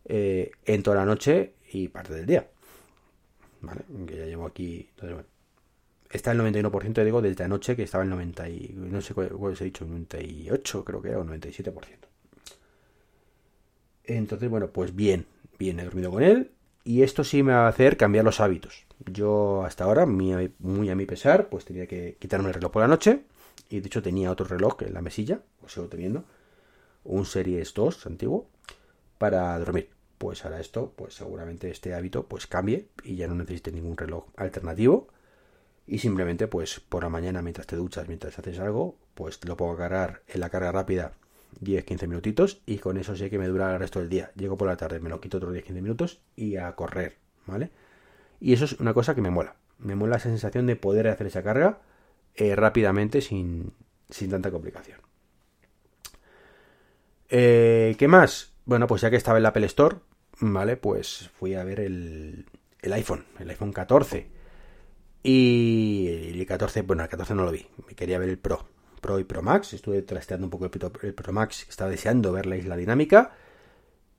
Eh, 0.09 0.53
en 0.65 0.83
toda 0.85 0.99
la 0.99 1.05
noche 1.05 1.55
y 1.73 1.89
parte 1.89 2.15
del 2.15 2.27
día. 2.27 2.49
¿Vale? 3.61 3.83
Que 4.07 4.17
ya 4.17 4.27
llevo 4.27 4.47
aquí. 4.47 4.89
Está 6.11 6.31
el 6.31 6.41
91%, 6.41 7.05
digo, 7.05 7.21
desde 7.21 7.45
anoche, 7.45 7.75
que 7.75 7.83
estaba 7.83 8.05
el 8.05 8.11
90 8.11 8.49
y, 8.49 8.73
no 8.77 9.01
sé 9.01 9.15
cuál, 9.15 9.33
os 9.33 9.61
he 9.61 9.65
dicho, 9.65 9.85
98 9.85 10.85
creo 10.85 11.03
que 11.03 11.09
era, 11.09 11.19
o 11.19 11.25
97%. 11.25 11.73
Entonces, 14.05 14.49
bueno, 14.49 14.69
pues 14.69 14.95
bien, 14.95 15.27
bien, 15.59 15.81
he 15.81 15.85
dormido 15.85 16.13
con 16.13 16.23
él. 16.23 16.53
Y 16.85 17.03
esto 17.03 17.25
sí 17.25 17.43
me 17.43 17.53
va 17.53 17.67
a 17.67 17.69
hacer 17.69 17.97
cambiar 17.97 18.25
los 18.25 18.39
hábitos. 18.39 18.87
Yo 19.11 19.65
hasta 19.65 19.83
ahora, 19.83 20.07
muy, 20.07 20.89
a 20.89 20.95
mi 20.95 21.07
pesar, 21.07 21.49
pues 21.49 21.65
tenía 21.65 21.89
que 21.89 22.17
quitarme 22.21 22.49
el 22.49 22.55
reloj 22.55 22.71
por 22.71 22.83
la 22.83 22.89
noche. 22.89 23.23
Y 23.69 23.81
de 23.81 23.89
hecho 23.89 24.01
tenía 24.01 24.31
otro 24.31 24.47
reloj 24.47 24.81
en 24.83 24.95
la 24.95 25.03
mesilla, 25.03 25.41
lo 25.61 25.69
sigo 25.69 25.89
teniendo. 25.89 26.23
Un 27.03 27.27
Series 27.27 27.75
2 27.75 28.07
antiguo, 28.07 28.49
para 29.19 29.59
dormir 29.59 29.96
pues 30.19 30.45
hará 30.45 30.61
esto, 30.61 30.93
pues 30.97 31.15
seguramente 31.15 31.71
este 31.71 31.95
hábito 31.95 32.27
pues 32.27 32.47
cambie 32.47 32.89
y 33.03 33.17
ya 33.17 33.29
no 33.29 33.35
necesite 33.35 33.73
ningún 33.73 33.97
reloj 33.97 34.27
alternativo 34.37 35.09
y 35.87 35.99
simplemente 35.99 36.49
pues 36.49 36.81
por 36.81 37.03
la 37.03 37.09
mañana 37.09 37.43
mientras 37.43 37.67
te 37.67 37.77
duchas, 37.77 38.09
mientras 38.09 38.39
haces 38.39 38.59
algo, 38.59 38.97
pues 39.15 39.45
lo 39.45 39.57
pongo 39.57 39.75
a 39.75 39.79
cargar 39.79 40.23
en 40.29 40.41
la 40.41 40.51
carga 40.51 40.73
rápida 40.73 41.13
10-15 41.63 42.09
minutitos 42.09 42.61
y 42.67 42.79
con 42.79 42.97
eso 42.97 43.17
sé 43.17 43.31
que 43.31 43.39
me 43.39 43.47
dura 43.47 43.73
el 43.73 43.79
resto 43.79 44.01
del 44.01 44.09
día. 44.09 44.33
Llego 44.37 44.57
por 44.57 44.69
la 44.69 44.77
tarde, 44.77 45.01
me 45.01 45.09
lo 45.09 45.21
quito 45.21 45.39
otros 45.39 45.55
10-15 45.55 45.73
minutos 45.75 46.21
y 46.35 46.57
a 46.57 46.75
correr, 46.75 47.17
¿vale? 47.47 47.71
Y 48.41 48.53
eso 48.53 48.65
es 48.65 48.75
una 48.81 48.95
cosa 48.95 49.15
que 49.15 49.23
me 49.23 49.31
mola. 49.31 49.57
Me 49.79 49.95
mola 49.95 50.17
esa 50.17 50.29
sensación 50.29 50.67
de 50.67 50.77
poder 50.77 51.09
hacer 51.09 51.27
esa 51.27 51.43
carga 51.43 51.81
eh, 52.35 52.57
rápidamente 52.57 53.21
sin, 53.21 53.73
sin 54.11 54.31
tanta 54.31 54.51
complicación. 54.51 55.01
Eh, 57.29 57.97
¿Qué 57.99 58.09
más? 58.09 58.53
Bueno, 58.67 58.89
pues 58.89 59.01
ya 59.01 59.11
que 59.11 59.17
estaba 59.17 59.39
en 59.39 59.45
la 59.45 59.51
Apple 59.51 59.67
Store, 59.67 59.99
¿vale? 60.41 60.77
Pues 60.77 61.31
fui 61.39 61.55
a 61.55 61.63
ver 61.63 61.79
el, 61.79 62.47
el 62.81 62.93
iPhone, 62.93 63.25
el 63.39 63.49
iPhone 63.49 63.73
14. 63.73 64.29
Y 65.23 66.09
el 66.33 66.45
14, 66.45 66.83
bueno, 66.83 67.05
el 67.05 67.09
14 67.09 67.35
no 67.37 67.45
lo 67.45 67.53
vi, 67.53 67.65
me 67.87 67.95
quería 67.95 68.19
ver 68.19 68.29
el 68.29 68.39
Pro, 68.39 68.69
Pro 69.01 69.21
y 69.21 69.25
Pro 69.25 69.41
Max. 69.41 69.73
Estuve 69.73 70.03
trasteando 70.03 70.47
un 70.47 70.51
poco 70.51 70.65
el 70.65 71.15
Pro, 71.15 71.33
Max, 71.33 71.65
estaba 71.69 71.91
deseando 71.91 72.33
ver 72.33 72.47
la 72.47 72.57
isla 72.57 72.77
dinámica. 72.77 73.37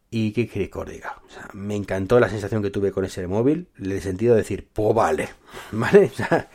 Y 0.09 0.31
qué 0.31 0.47
queréis 0.47 0.71
que 0.71 0.91
diga. 0.93 1.21
O 1.27 1.29
sea, 1.29 1.49
me 1.51 1.75
encantó 1.75 2.17
la 2.17 2.29
sensación 2.29 2.63
que 2.63 2.69
tuve 2.69 2.93
con 2.93 3.03
ese 3.03 3.27
móvil, 3.27 3.67
el 3.77 4.01
sentido 4.01 4.35
de 4.35 4.41
decir, 4.43 4.69
po 4.71 4.93
vale, 4.93 5.27
¿vale? 5.73 6.05
O 6.05 6.15
sea, 6.15 6.49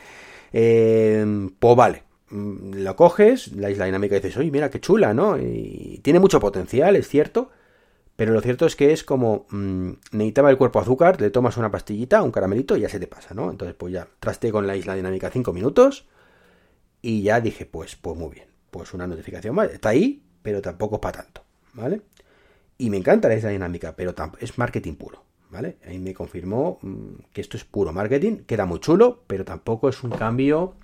eh, 0.50 1.50
po 1.58 1.76
vale. 1.76 2.04
Mm, 2.30 2.76
lo 2.76 2.96
coges, 2.96 3.52
la 3.52 3.70
isla 3.70 3.84
dinámica 3.84 4.14
dices, 4.14 4.38
oye, 4.38 4.50
mira 4.50 4.70
qué 4.70 4.80
chula, 4.80 5.12
¿no? 5.12 5.36
Y 5.38 6.00
tiene 6.02 6.20
mucho 6.20 6.40
potencial, 6.40 6.96
es 6.96 7.06
cierto 7.06 7.50
pero 8.16 8.32
lo 8.32 8.40
cierto 8.40 8.66
es 8.66 8.76
que 8.76 8.92
es 8.92 9.04
como 9.04 9.46
mm, 9.50 9.92
necesitaba 10.12 10.50
el 10.50 10.58
cuerpo 10.58 10.80
azúcar, 10.80 11.20
le 11.20 11.30
tomas 11.30 11.56
una 11.56 11.70
pastillita, 11.70 12.22
un 12.22 12.30
caramelito 12.30 12.76
y 12.76 12.80
ya 12.80 12.88
se 12.88 13.00
te 13.00 13.06
pasa, 13.06 13.34
¿no? 13.34 13.50
Entonces, 13.50 13.74
pues 13.76 13.92
ya, 13.92 14.06
traste 14.20 14.50
con 14.50 14.66
la 14.66 14.76
isla 14.76 14.94
dinámica 14.94 15.30
5 15.30 15.52
minutos 15.52 16.06
Y 17.00 17.22
ya 17.22 17.40
dije, 17.40 17.66
pues, 17.66 17.96
pues 17.96 18.16
muy 18.16 18.30
bien. 18.30 18.48
Pues 18.70 18.94
una 18.94 19.06
notificación 19.06 19.54
más. 19.54 19.70
Está 19.70 19.90
ahí, 19.90 20.22
pero 20.42 20.62
tampoco 20.62 20.96
es 20.96 21.00
para 21.00 21.22
tanto. 21.22 21.42
¿Vale? 21.74 22.02
Y 22.78 22.90
me 22.90 22.96
encanta 22.96 23.32
esa 23.32 23.48
dinámica, 23.48 23.96
pero 23.96 24.14
es 24.38 24.58
marketing 24.58 24.94
puro. 24.94 25.24
¿Vale? 25.50 25.78
Ahí 25.86 25.98
me 25.98 26.14
confirmó 26.14 26.78
mm, 26.82 27.14
que 27.32 27.40
esto 27.40 27.56
es 27.56 27.64
puro 27.64 27.92
marketing. 27.92 28.44
Queda 28.46 28.66
muy 28.66 28.80
chulo, 28.80 29.24
pero 29.26 29.44
tampoco 29.44 29.88
es 29.88 30.02
un 30.02 30.10
cambio 30.10 30.74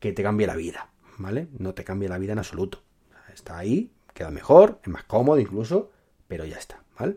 que 0.00 0.12
te 0.12 0.22
cambie 0.22 0.46
la 0.46 0.56
vida. 0.56 0.90
¿Vale? 1.18 1.48
No 1.58 1.74
te 1.74 1.84
cambia 1.84 2.08
la 2.08 2.18
vida 2.18 2.32
en 2.32 2.38
absoluto. 2.38 2.82
Está 3.32 3.58
ahí, 3.58 3.90
queda 4.12 4.30
mejor, 4.30 4.80
es 4.82 4.88
más 4.88 5.04
cómodo 5.04 5.38
incluso, 5.38 5.91
pero 6.32 6.46
ya 6.46 6.56
está. 6.56 6.82
¿Vale? 6.98 7.16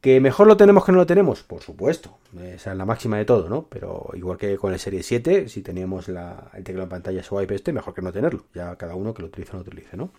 ¿Que 0.00 0.22
mejor 0.22 0.46
lo 0.46 0.56
tenemos 0.56 0.86
que 0.86 0.92
no 0.92 0.96
lo 0.96 1.06
tenemos? 1.06 1.42
Por 1.42 1.60
supuesto. 1.60 2.16
Es 2.42 2.64
la 2.64 2.86
máxima 2.86 3.18
de 3.18 3.26
todo, 3.26 3.50
¿no? 3.50 3.66
Pero 3.68 4.08
igual 4.14 4.38
que 4.38 4.56
con 4.56 4.72
el 4.72 4.78
Serie 4.78 5.02
7, 5.02 5.50
si 5.50 5.60
teníamos 5.60 6.08
la, 6.08 6.50
el 6.54 6.64
teclado 6.64 6.84
en 6.84 6.88
pantalla 6.88 7.22
swipe 7.22 7.54
este, 7.54 7.74
mejor 7.74 7.92
que 7.92 8.00
no 8.00 8.10
tenerlo. 8.10 8.46
Ya 8.54 8.74
cada 8.76 8.94
uno 8.94 9.12
que 9.12 9.20
lo 9.20 9.28
utilice 9.28 9.52
o 9.52 9.56
no 9.56 9.60
utilice, 9.60 9.98
¿no? 9.98 10.12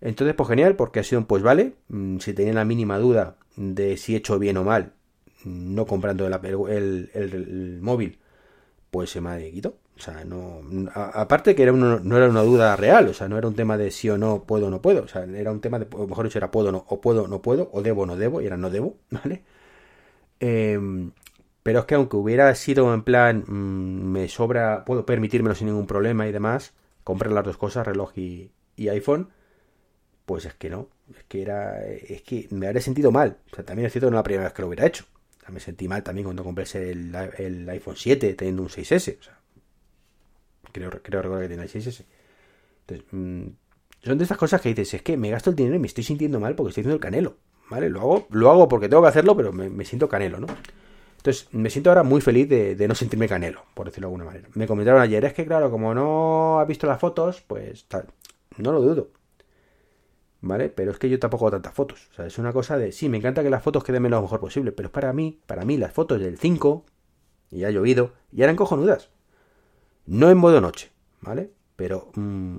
Entonces, 0.00 0.34
pues 0.34 0.48
genial, 0.48 0.74
porque 0.74 0.98
ha 0.98 1.04
sido 1.04 1.20
un 1.20 1.26
pues 1.26 1.44
vale. 1.44 1.74
Mm, 1.86 2.18
si 2.18 2.34
tenía 2.34 2.54
la 2.54 2.64
mínima 2.64 2.98
duda 2.98 3.36
de 3.54 3.96
si 3.96 4.14
he 4.14 4.16
hecho 4.16 4.40
bien 4.40 4.56
o 4.56 4.64
mal, 4.64 4.92
no 5.44 5.86
comprando 5.86 6.26
el, 6.26 7.10
el 7.14 7.78
móvil, 7.80 8.18
pues 8.90 9.10
se 9.10 9.20
me 9.20 9.30
ha 9.30 9.38
quitado. 9.38 9.76
O 10.00 10.02
sea, 10.02 10.24
no. 10.24 10.62
aparte 10.94 11.54
que 11.54 11.62
era 11.62 11.72
no 11.72 12.16
era 12.16 12.28
una 12.30 12.40
duda 12.40 12.74
real, 12.74 13.08
o 13.08 13.12
sea, 13.12 13.28
no 13.28 13.36
era 13.36 13.46
un 13.46 13.54
tema 13.54 13.76
de 13.76 13.90
sí 13.90 14.08
o 14.08 14.16
no, 14.16 14.44
puedo 14.44 14.68
o 14.68 14.70
no 14.70 14.80
puedo. 14.80 15.02
O 15.02 15.08
sea, 15.08 15.24
era 15.24 15.52
un 15.52 15.60
tema 15.60 15.78
de, 15.78 15.86
o 15.92 16.06
mejor 16.06 16.24
dicho, 16.24 16.38
era 16.38 16.50
puedo 16.50 16.72
no, 16.72 16.86
o 16.88 17.02
puedo 17.02 17.28
no 17.28 17.42
puedo, 17.42 17.68
o 17.74 17.82
debo 17.82 18.02
o 18.02 18.06
no 18.06 18.16
debo, 18.16 18.40
y 18.40 18.46
era 18.46 18.56
no 18.56 18.70
debo, 18.70 18.96
¿vale? 19.10 19.44
Em, 20.40 21.12
pero 21.62 21.80
es 21.80 21.84
que 21.84 21.96
aunque 21.96 22.16
hubiera 22.16 22.54
sido 22.54 22.94
en 22.94 23.02
plan, 23.02 23.44
mm, 23.46 24.10
me 24.12 24.28
sobra, 24.28 24.84
puedo 24.86 25.04
permitírmelo 25.04 25.54
sin 25.54 25.66
ningún 25.68 25.86
problema 25.86 26.26
y 26.26 26.32
demás, 26.32 26.72
comprar 27.04 27.32
las 27.32 27.44
dos 27.44 27.58
cosas, 27.58 27.86
reloj 27.86 28.12
y, 28.16 28.50
iPhone, 28.88 29.28
pues 30.24 30.46
es 30.46 30.54
que 30.54 30.70
no. 30.70 30.88
Es 31.14 31.24
que 31.24 31.42
era. 31.42 31.84
Es 31.86 32.22
que 32.22 32.48
me 32.52 32.66
habría 32.66 32.82
sentido 32.82 33.12
mal. 33.12 33.38
O 33.52 33.56
sea, 33.56 33.64
también 33.66 33.86
es 33.86 33.92
cierto 33.92 34.08
que 34.08 34.12
no 34.12 34.16
la 34.16 34.22
primera 34.22 34.44
vez 34.44 34.54
que 34.54 34.62
lo 34.62 34.68
hubiera 34.68 34.86
hecho. 34.86 35.04
me 35.48 35.60
sentí 35.60 35.88
mal 35.88 36.02
también 36.02 36.24
cuando 36.24 36.44
compré 36.44 36.64
el, 36.90 37.14
el 37.38 37.68
iPhone 37.68 37.96
7 37.96 38.34
teniendo 38.34 38.62
un 38.62 38.68
6S. 38.68 39.18
O 39.20 39.22
sea, 39.22 39.39
Creo, 40.72 40.90
creo 40.90 41.22
recordar 41.22 41.42
que 41.42 41.48
tiene 41.48 41.62
el 41.62 41.68
6S. 41.68 42.04
Entonces, 42.86 43.06
mm, 43.12 43.46
son 44.02 44.18
de 44.18 44.24
estas 44.24 44.38
cosas 44.38 44.60
que 44.60 44.70
dices, 44.70 44.94
es 44.94 45.02
que 45.02 45.16
me 45.16 45.30
gasto 45.30 45.50
el 45.50 45.56
dinero 45.56 45.76
y 45.76 45.78
me 45.78 45.86
estoy 45.86 46.04
sintiendo 46.04 46.40
mal 46.40 46.54
porque 46.54 46.70
estoy 46.70 46.82
haciendo 46.82 46.94
el 46.94 47.00
canelo. 47.00 47.36
¿Vale? 47.68 47.88
Lo 47.88 48.00
hago, 48.00 48.26
lo 48.30 48.50
hago 48.50 48.68
porque 48.68 48.88
tengo 48.88 49.02
que 49.02 49.08
hacerlo, 49.08 49.36
pero 49.36 49.52
me, 49.52 49.84
siento 49.84 50.08
canelo, 50.08 50.40
¿no? 50.40 50.48
Entonces, 51.18 51.48
me 51.52 51.70
siento 51.70 51.90
ahora 51.90 52.02
muy 52.02 52.20
feliz 52.20 52.48
de, 52.48 52.88
no 52.88 52.94
sentirme 52.94 53.28
canelo, 53.28 53.62
por 53.74 53.86
decirlo 53.86 54.08
de 54.08 54.14
alguna 54.14 54.24
manera. 54.24 54.48
Me 54.54 54.66
comentaron 54.66 55.00
ayer, 55.00 55.24
es 55.24 55.34
que 55.34 55.46
claro, 55.46 55.70
como 55.70 55.94
no 55.94 56.58
ha 56.58 56.64
visto 56.64 56.86
las 56.86 56.98
fotos, 56.98 57.42
pues 57.46 57.84
tal. 57.84 58.06
No 58.56 58.72
lo 58.72 58.80
dudo. 58.80 59.10
¿Vale? 60.40 60.70
Pero 60.70 60.90
es 60.90 60.98
que 60.98 61.08
yo 61.08 61.18
tampoco 61.20 61.44
hago 61.46 61.52
tantas 61.52 61.74
fotos. 61.74 62.08
O 62.10 62.14
sea, 62.14 62.26
es 62.26 62.38
una 62.38 62.52
cosa 62.52 62.76
de, 62.76 62.90
sí, 62.90 63.08
me 63.08 63.18
encanta 63.18 63.42
que 63.42 63.50
las 63.50 63.62
fotos 63.62 63.84
queden 63.84 64.02
lo 64.10 64.22
mejor 64.22 64.40
posible, 64.40 64.72
pero 64.72 64.88
es 64.88 64.92
para 64.92 65.12
mí, 65.12 65.38
para 65.46 65.64
mí 65.64 65.76
las 65.76 65.92
fotos 65.92 66.18
del 66.18 66.38
5, 66.38 66.84
y 67.52 67.64
ha 67.64 67.70
llovido, 67.70 68.14
y 68.32 68.42
eran 68.42 68.56
cojonudas. 68.56 69.10
No 70.10 70.28
en 70.28 70.38
modo 70.38 70.60
noche, 70.60 70.90
¿vale? 71.20 71.52
Pero 71.76 72.10
mmm, 72.16 72.56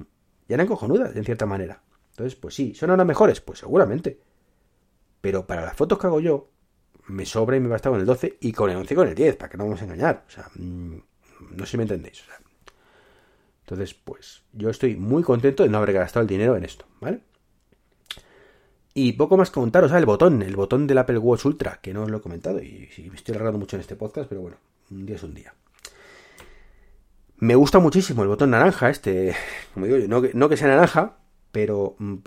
ya 0.48 0.56
eran 0.56 0.68
cojonudas, 0.68 1.14
en 1.18 1.26
cierta 1.26 1.46
manera. 1.46 1.82
Entonces, 2.12 2.40
pues 2.40 2.56
sí, 2.56 2.74
¿son 2.74 2.92
ahora 2.92 3.04
mejores? 3.04 3.42
Pues 3.42 3.60
seguramente. 3.60 4.22
Pero 5.20 5.46
para 5.46 5.66
las 5.66 5.76
fotos 5.76 6.00
que 6.00 6.08
hago 6.08 6.22
yo, 6.22 6.50
me 7.08 7.26
sobra 7.26 7.58
y 7.58 7.60
me 7.60 7.68
basta 7.68 7.90
con 7.90 8.00
el 8.00 8.06
12 8.06 8.38
y 8.40 8.54
con 8.54 8.70
el 8.70 8.78
11 8.78 8.94
y 8.94 8.96
con 8.96 9.08
el 9.10 9.16
10, 9.16 9.36
para 9.36 9.50
que 9.50 9.58
no 9.58 9.66
vamos 9.66 9.82
a 9.82 9.84
engañar. 9.84 10.24
O 10.26 10.32
sea, 10.32 10.50
mm, 10.56 10.96
no 11.52 11.66
sé 11.66 11.72
si 11.72 11.78
me 11.78 11.84
entendéis. 11.84 12.24
entonces, 13.64 13.96
pues 13.96 14.44
yo 14.54 14.70
estoy 14.70 14.96
muy 14.96 15.22
contento 15.22 15.64
de 15.64 15.70
no 15.70 15.80
haber 15.80 15.92
gastado 15.92 16.22
el 16.22 16.30
dinero 16.30 16.56
en 16.56 16.64
esto, 16.64 16.86
¿vale? 17.02 17.20
Y 18.94 19.12
poco 19.14 19.36
más 19.36 19.52
contaros, 19.52 19.92
ah, 19.92 19.98
el 19.98 20.06
botón, 20.06 20.42
el 20.42 20.56
botón 20.56 20.88
del 20.88 21.00
Apple 21.00 21.18
Watch 21.18 21.44
Ultra, 21.44 21.82
que 21.82 21.94
no 21.94 22.04
os 22.04 22.10
lo 22.10 22.20
he 22.20 22.22
comentado 22.22 22.62
y, 22.64 22.90
y 22.96 23.10
me 23.10 23.18
estoy 23.18 23.36
alargando 23.36 23.60
mucho 23.60 23.76
en 23.76 23.82
este 23.82 23.98
podcast, 23.98 24.30
pero 24.30 24.40
bueno, 24.40 24.56
un 24.90 25.06
día 25.06 25.18
es 25.18 25.24
un 25.24 25.34
día. 25.34 25.54
Me 27.42 27.56
gusta 27.56 27.80
muchísimo 27.80 28.22
el 28.22 28.28
botón 28.28 28.52
naranja, 28.52 28.92
este, 28.92 29.36
como 29.74 29.88
digo, 29.88 29.98
no, 30.08 30.48
que 30.48 30.58
sea 30.58 30.68
naranja, 30.68 31.18
pero 31.52 31.96
mm, 31.98 32.18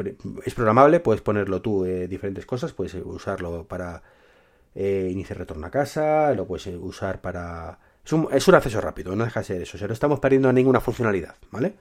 es 0.45 0.55
programable, 0.55 0.99
puedes 0.99 1.23
ponerlo 1.23 1.63
tú 1.63 1.85
eh, 1.85 2.09
diferentes 2.09 2.45
cosas, 2.47 2.73
puedes 2.73 2.95
usarlo 2.95 3.65
para 3.69 4.03
eh, 4.75 5.09
iniciar 5.13 5.39
retorno 5.39 5.69
a 5.69 5.71
casa, 5.71 6.35
lo 6.35 6.49
puedes 6.49 6.67
usar 6.67 7.21
para... 7.21 7.79
Es 8.05 8.13
un, 8.13 8.27
es 8.33 8.49
un, 8.49 8.57
acceso 8.57 8.81
rápido, 8.81 9.15
no 9.15 9.23
deja 9.25 9.39
de 9.39 9.47
ser 9.47 9.63
eso, 9.63 9.77
o 9.77 9.79
sea, 9.79 9.87
no 9.87 9.95
estamos 9.95 10.19
perdiendo 10.19 10.53
ninguna 10.53 10.81
funcionalidad, 10.81 11.37
¿vale? 11.53 11.75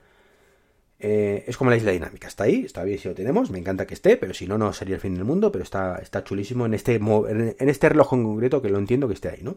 Eh, 1.00 1.44
es 1.48 1.58
como 1.58 1.72
la 1.72 1.78
isla 1.78 1.92
dinámica, 1.92 2.28
está 2.28 2.44
ahí, 2.44 2.64
está 2.66 2.84
bien 2.84 3.00
si 3.00 3.08
lo 3.08 3.16
tenemos, 3.16 3.50
me 3.50 3.58
encanta 3.58 3.88
que 3.88 3.96
esté, 3.96 4.16
pero 4.16 4.36
si 4.36 4.46
no, 4.46 4.60
no 4.60 4.72
sería 4.74 4.94
el 4.94 5.02
fin 5.02 5.16
del 5.16 5.26
mundo, 5.26 5.52
pero 5.52 5.64
está, 5.64 5.98
está 5.98 6.24
chulísimo 6.24 6.68
en 6.68 6.76
este, 6.76 6.96
en 6.98 7.56
este 7.58 7.90
reloj 7.90 8.14
en 8.14 8.24
concreto 8.26 8.62
que 8.62 8.70
lo 8.70 8.78
entiendo 8.78 9.08
que 9.08 9.16
esté 9.16 9.30
ahí, 9.30 9.42
¿no? 9.42 9.56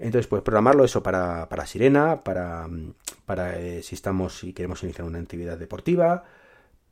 Entonces, 0.00 0.26
pues 0.26 0.42
programarlo 0.42 0.84
eso 0.84 1.02
para, 1.02 1.48
para 1.50 1.66
Sirena, 1.66 2.24
para, 2.24 2.66
para 3.26 3.58
eh, 3.58 3.82
si 3.82 3.94
estamos, 3.94 4.38
si 4.38 4.54
queremos 4.54 4.82
iniciar 4.82 5.06
una 5.06 5.18
actividad 5.18 5.58
deportiva, 5.58 6.24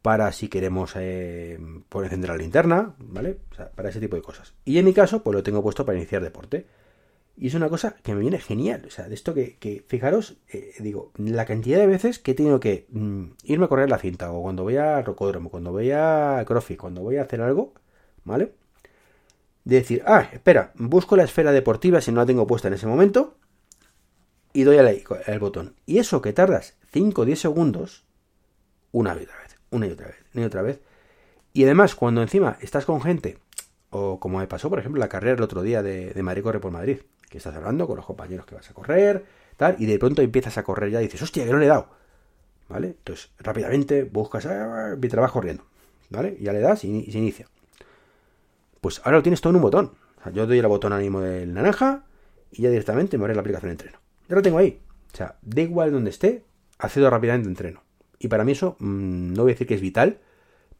para 0.03 0.31
si 0.33 0.49
queremos 0.49 0.93
eh, 0.97 1.59
encender 1.93 2.31
la 2.31 2.37
linterna, 2.37 2.95
¿vale? 2.99 3.39
O 3.51 3.55
sea, 3.55 3.71
para 3.71 3.89
ese 3.89 4.01
tipo 4.01 4.15
de 4.15 4.23
cosas. 4.23 4.53
Y 4.65 4.79
en 4.79 4.85
mi 4.85 4.93
caso, 4.93 5.23
pues 5.23 5.35
lo 5.35 5.43
tengo 5.43 5.63
puesto 5.63 5.87
para 5.87 5.97
iniciar 5.97 6.23
deporte. 6.23 6.67
Y 7.37 7.47
es 7.47 7.55
una 7.55 7.69
cosa 7.69 7.97
que 8.03 8.15
me 8.15 8.21
viene 8.21 8.39
genial. 8.39 8.85
O 8.87 8.91
sea, 8.91 9.09
de 9.09 9.15
esto 9.15 9.33
que, 9.33 9.57
que 9.57 9.85
fijaros, 9.87 10.37
eh, 10.53 10.75
digo, 10.81 11.13
la 11.17 11.47
cantidad 11.47 11.79
de 11.79 11.87
veces 11.87 12.19
que 12.19 12.33
he 12.33 12.35
tenido 12.35 12.61
que 12.61 12.87
mm, 12.91 13.25
irme 13.45 13.65
a 13.65 13.69
correr 13.69 13.89
la 13.89 13.99
cinta, 13.99 14.33
o 14.33 14.43
cuando 14.43 14.65
voy 14.65 14.77
a 14.77 15.01
rocódromo, 15.03 15.49
cuando 15.51 15.73
voy 15.73 15.93
a 15.93 16.45
crossfit, 16.47 16.79
cuando 16.79 17.01
voy 17.03 17.17
a 17.17 17.23
hacer 17.23 17.41
algo, 17.41 17.73
¿vale? 18.25 18.53
De 19.69 19.77
decir, 19.77 20.03
ah, 20.07 20.27
espera, 20.33 20.73
busco 20.77 21.15
la 21.15 21.25
esfera 21.25 21.53
deportiva 21.53 22.01
si 22.01 22.11
no 22.11 22.21
la 22.21 22.27
tengo 22.27 22.47
puesta 22.47 22.69
en 22.69 22.75
ese 22.75 22.87
momento 22.87 23.37
y 24.55 24.63
doy 24.63 24.79
al, 24.79 25.39
botón. 25.39 25.75
Y 25.85 25.99
eso 25.99 26.23
que 26.23 26.33
tardas 26.33 26.79
5 26.91 27.21
o 27.21 27.25
10 27.27 27.39
segundos, 27.39 28.07
una 28.93 29.15
y 29.15 29.25
otra 29.25 29.37
vez, 29.37 29.59
una 29.69 29.87
y 29.87 29.91
otra 29.91 30.07
vez, 30.07 30.17
una 30.33 30.43
y 30.43 30.47
otra 30.47 30.63
vez. 30.63 30.81
Y 31.53 31.65
además, 31.65 31.95
cuando 31.95 32.23
encima 32.23 32.57
estás 32.63 32.87
con 32.87 33.03
gente, 33.03 33.41
o 33.91 34.19
como 34.19 34.39
me 34.39 34.47
pasó, 34.47 34.71
por 34.71 34.79
ejemplo, 34.79 35.01
la 35.01 35.11
carrera 35.11 35.37
el 35.37 35.43
otro 35.43 35.61
día 35.61 35.83
de, 35.83 36.15
de 36.15 36.23
Madrid 36.23 36.45
Corre 36.45 36.61
por 36.61 36.73
Madrid, 36.73 37.01
que 37.29 37.37
estás 37.37 37.55
hablando 37.55 37.87
con 37.87 37.97
los 37.97 38.07
compañeros 38.07 38.47
que 38.47 38.55
vas 38.55 38.71
a 38.71 38.73
correr, 38.73 39.27
tal, 39.59 39.77
y 39.79 39.85
de 39.85 39.99
pronto 39.99 40.23
empiezas 40.23 40.57
a 40.57 40.63
correr 40.63 40.93
ya 40.93 41.03
y 41.03 41.05
dices, 41.05 41.21
hostia, 41.21 41.45
que 41.45 41.53
no 41.53 41.59
le 41.59 41.67
he 41.67 41.69
dado. 41.69 41.91
¿Vale? 42.71 42.87
Entonces, 42.87 43.33
rápidamente 43.39 44.05
buscas, 44.05 44.47
ah, 44.47 44.97
mi 44.99 45.09
trabajo 45.09 45.35
corriendo. 45.35 45.65
¿Vale? 46.09 46.39
Ya 46.41 46.55
le 46.55 46.61
das 46.61 46.85
y 46.85 47.13
se 47.13 47.19
inicia. 47.19 47.47
Pues 48.81 49.01
ahora 49.05 49.19
lo 49.19 49.23
tienes 49.23 49.41
todo 49.41 49.51
en 49.51 49.57
un 49.57 49.63
botón. 49.63 49.93
Yo 50.33 50.47
doy 50.47 50.59
el 50.59 50.67
botón 50.67 50.93
ánimo 50.93 51.21
del 51.21 51.55
naranja 51.55 52.05
y 52.51 52.63
ya 52.63 52.71
directamente 52.71 53.19
me 53.19 53.25
abre 53.25 53.35
la 53.35 53.41
aplicación 53.41 53.69
de 53.69 53.73
entreno. 53.73 53.99
Ya 54.29 54.37
lo 54.37 54.43
tengo 54.43 54.59
ahí. 54.59 54.81
O 55.13 55.17
sea, 55.17 55.37
da 55.43 55.63
igual 55.63 55.93
donde 55.93 56.11
esté, 56.11 56.45
accedo 56.79 57.09
rápidamente 57.11 57.49
a 57.49 57.51
entreno. 57.51 57.83
Y 58.19 58.29
para 58.29 58.45
mí 58.45 58.53
eso 58.53 58.77
mm, 58.79 59.33
no 59.33 59.43
voy 59.43 59.53
a 59.53 59.55
decir 59.55 59.67
que 59.67 59.75
es 59.75 59.81
vital, 59.81 60.19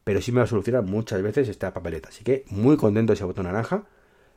pero 0.05 0.21
sí 0.21 0.33
me 0.33 0.39
va 0.39 0.45
a 0.45 0.49
solucionar 0.49 0.83
muchas 0.83 1.23
veces 1.23 1.49
esta 1.49 1.73
papeleta. 1.73 2.09
Así 2.09 2.25
que 2.25 2.45
muy 2.49 2.77
contento 2.77 3.13
de 3.13 3.15
ese 3.15 3.25
botón 3.25 3.47
naranja, 3.47 3.85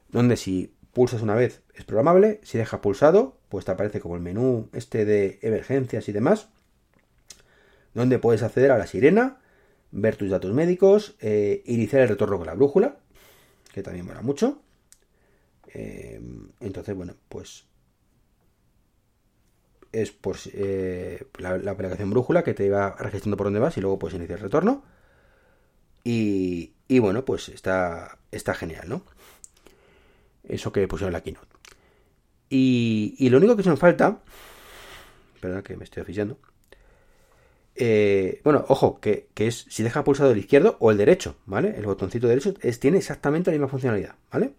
donde 0.09 0.37
si 0.37 0.73
pulsas 0.93 1.21
una 1.21 1.35
vez 1.35 1.61
es 1.73 1.85
programable, 1.85 2.39
si 2.43 2.57
dejas 2.57 2.79
pulsado, 2.79 3.37
pues 3.49 3.65
te 3.65 3.71
aparece 3.71 3.99
como 3.99 4.15
el 4.15 4.21
menú 4.21 4.69
este 4.73 5.05
de 5.05 5.39
emergencias 5.41 6.07
y 6.09 6.11
demás, 6.11 6.49
donde 7.93 8.19
puedes 8.19 8.43
acceder 8.43 8.71
a 8.71 8.77
la 8.77 8.87
sirena, 8.87 9.39
ver 9.91 10.15
tus 10.15 10.29
datos 10.29 10.53
médicos, 10.53 11.15
eh, 11.19 11.63
iniciar 11.65 12.01
el 12.01 12.09
retorno 12.09 12.37
con 12.37 12.47
la 12.47 12.53
brújula, 12.53 12.97
que 13.71 13.83
también 13.83 14.05
mola 14.05 14.21
mucho. 14.21 14.61
Eh, 15.73 16.19
entonces, 16.59 16.95
bueno, 16.95 17.15
pues 17.29 17.65
es 19.91 20.11
por 20.11 20.37
eh, 20.53 21.25
la, 21.37 21.71
aplicación 21.71 22.09
brújula 22.09 22.43
que 22.43 22.53
te 22.53 22.69
va 22.69 22.95
registrando 22.97 23.37
por 23.37 23.47
dónde 23.47 23.59
vas 23.59 23.77
y 23.77 23.81
luego 23.81 23.99
puedes 23.99 24.15
iniciar 24.15 24.39
el 24.39 24.43
retorno. 24.43 24.83
Y, 26.03 26.73
y 26.87 26.99
bueno, 26.99 27.25
pues 27.25 27.49
está, 27.49 28.17
está 28.31 28.53
genial, 28.53 28.89
¿no? 28.89 29.03
Eso 30.43 30.71
que 30.71 30.87
pusieron 30.87 31.13
la 31.13 31.21
keynote. 31.21 31.47
Y, 32.49 33.15
y 33.17 33.29
lo 33.29 33.37
único 33.37 33.55
que 33.55 33.63
se 33.63 33.69
me 33.69 33.77
falta, 33.77 34.21
perdón 35.39 35.61
que 35.61 35.77
me 35.77 35.83
estoy 35.83 36.01
oficiando, 36.01 36.39
eh, 37.75 38.41
bueno, 38.43 38.65
ojo, 38.67 38.99
que, 38.99 39.29
es 39.35 39.65
si 39.69 39.83
deja 39.83 40.03
pulsado 40.03 40.31
el 40.31 40.37
izquierdo 40.37 40.77
o 40.79 40.91
el 40.91 40.97
derecho, 40.97 41.35
¿vale? 41.45 41.75
El 41.77 41.85
botoncito 41.85 42.27
derecho 42.27 42.53
es, 42.61 42.79
tiene 42.79 42.97
exactamente 42.97 43.49
la 43.51 43.55
misma 43.55 43.67
funcionalidad, 43.69 44.15
¿vale? 44.31 44.53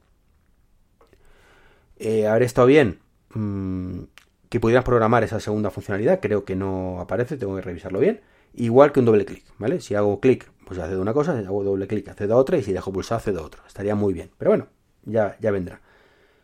Eh, 1.99 2.27
estado 2.41 2.67
bien 2.67 2.99
mm, 3.35 4.01
que 4.49 4.61
pudieras 4.61 4.85
programar 4.85 5.23
esa 5.25 5.41
segunda 5.41 5.71
funcionalidad, 5.71 6.21
creo 6.21 6.45
que 6.45 6.57
no 6.57 7.01
aparece, 7.01 7.37
tengo 7.37 7.55
que 7.57 7.63
revisarlo 7.63 8.01
bien. 8.01 8.21
Igual 8.55 8.93
que 8.93 9.01
un 9.01 9.07
doble 9.07 9.25
clic, 9.25 9.45
¿vale? 9.59 9.81
Si 9.81 9.95
hago 9.95 10.21
clic, 10.21 10.51
pues 10.67 10.79
hace 10.79 10.97
una 10.97 11.15
cosa, 11.15 11.39
si 11.39 11.47
hago 11.47 11.65
doble 11.65 11.87
clic, 11.87 12.09
hace 12.09 12.27
de 12.27 12.35
otra, 12.35 12.59
y 12.59 12.63
si 12.63 12.73
dejo 12.73 12.93
pulsado, 12.93 13.19
hace 13.19 13.33
de 13.33 13.39
otra. 13.39 13.63
Estaría 13.67 13.95
muy 13.95 14.13
bien, 14.13 14.31
pero 14.37 14.51
bueno, 14.51 14.67
ya, 15.05 15.37
ya 15.41 15.51
vendrá. 15.51 15.81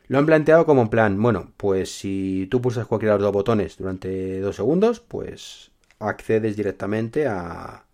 Lo 0.07 0.19
han 0.19 0.25
planteado 0.27 0.65
como 0.65 0.83
en 0.83 0.89
plan, 0.89 1.21
bueno, 1.21 1.53
pues 1.59 1.91
si 1.93 2.49
tú 2.51 2.63
pulsas 2.63 2.87
cualquiera 2.87 3.15
de 3.15 3.19
los 3.19 3.27
dos 3.27 3.35
botones 3.35 3.77
durante 3.77 4.41
dos 4.41 4.57
segundos, 4.57 5.01
pues 5.01 5.71
accedes 5.99 6.57
directamente 6.57 7.27
a, 7.27 7.85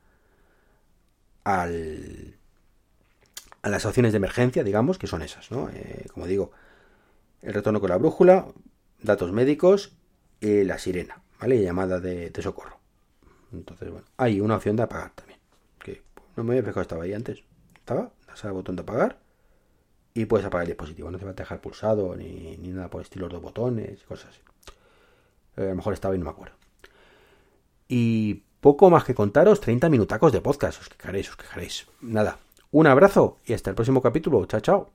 al, 1.45 2.35
a 3.63 3.69
las 3.69 3.87
opciones 3.87 4.13
de 4.13 4.19
emergencia, 4.19 4.63
digamos, 4.65 4.99
que 4.99 5.07
son 5.07 5.23
esas, 5.23 5.51
¿no? 5.51 5.71
Eh, 5.71 6.07
como 6.13 6.27
digo, 6.27 6.53
el 7.43 7.55
retorno 7.55 7.81
con 7.81 7.91
la 7.91 7.97
brújula, 7.97 8.47
datos 9.03 9.33
médicos 9.33 9.93
y 10.41 10.65
la 10.65 10.79
sirena, 10.79 11.23
¿vale? 11.41 11.63
llamada 11.63 12.01
de, 12.01 12.31
socorro. 12.43 12.79
Entonces, 13.53 13.91
bueno, 13.91 14.07
hay 14.17 14.41
una 14.41 14.57
opción 14.57 14.77
de 14.77 14.83
apagar 14.83 15.13
también, 15.13 15.39
que 15.79 16.03
no 16.37 16.45
me 16.45 16.53
había 16.53 16.65
fijado, 16.65 16.83
estaba 16.83 17.05
ahí 17.05 17.13
antes. 17.13 17.45
Estaba, 17.77 18.11
das 18.27 18.45
al 18.45 18.53
botón 18.53 18.77
de 18.77 18.83
apagar 18.83 19.19
y 20.15 20.27
puedes 20.27 20.47
apagar 20.47 20.65
el 20.65 20.69
dispositivo. 20.69 21.11
No 21.11 21.19
te 21.19 21.25
va 21.25 21.33
a 21.33 21.35
dejar 21.35 21.61
pulsado 21.61 22.17
ni, 22.17 22.57
nada 22.57 22.89
por 22.89 23.01
el 23.01 23.05
estilo, 23.05 23.29
de 23.29 23.37
botones 23.37 24.03
y 24.03 24.05
cosas 24.05 24.31
así. 24.31 24.41
Eh, 25.57 25.67
a 25.67 25.71
lo 25.71 25.77
mejor 25.77 25.93
estaba 25.93 26.15
y 26.15 26.19
no 26.19 26.25
me 26.25 26.31
acuerdo. 26.31 26.57
Y 27.89 28.43
poco 28.61 28.91
más 28.91 29.05
que 29.05 29.15
contaros, 29.15 29.61
30 29.61 29.89
minutacos 29.89 30.33
de 30.33 30.41
podcast. 30.41 30.81
Os 30.81 30.89
quejaréis, 30.89 31.31
os 31.31 31.37
quejaréis. 31.37 31.87
Nada, 32.01 32.39
un 32.71 32.87
abrazo 32.87 33.39
y 33.45 33.53
hasta 33.53 33.71
el 33.71 33.77
próximo 33.77 34.01
capítulo. 34.01 34.45
Chao, 34.47 34.61
chao. 34.61 34.91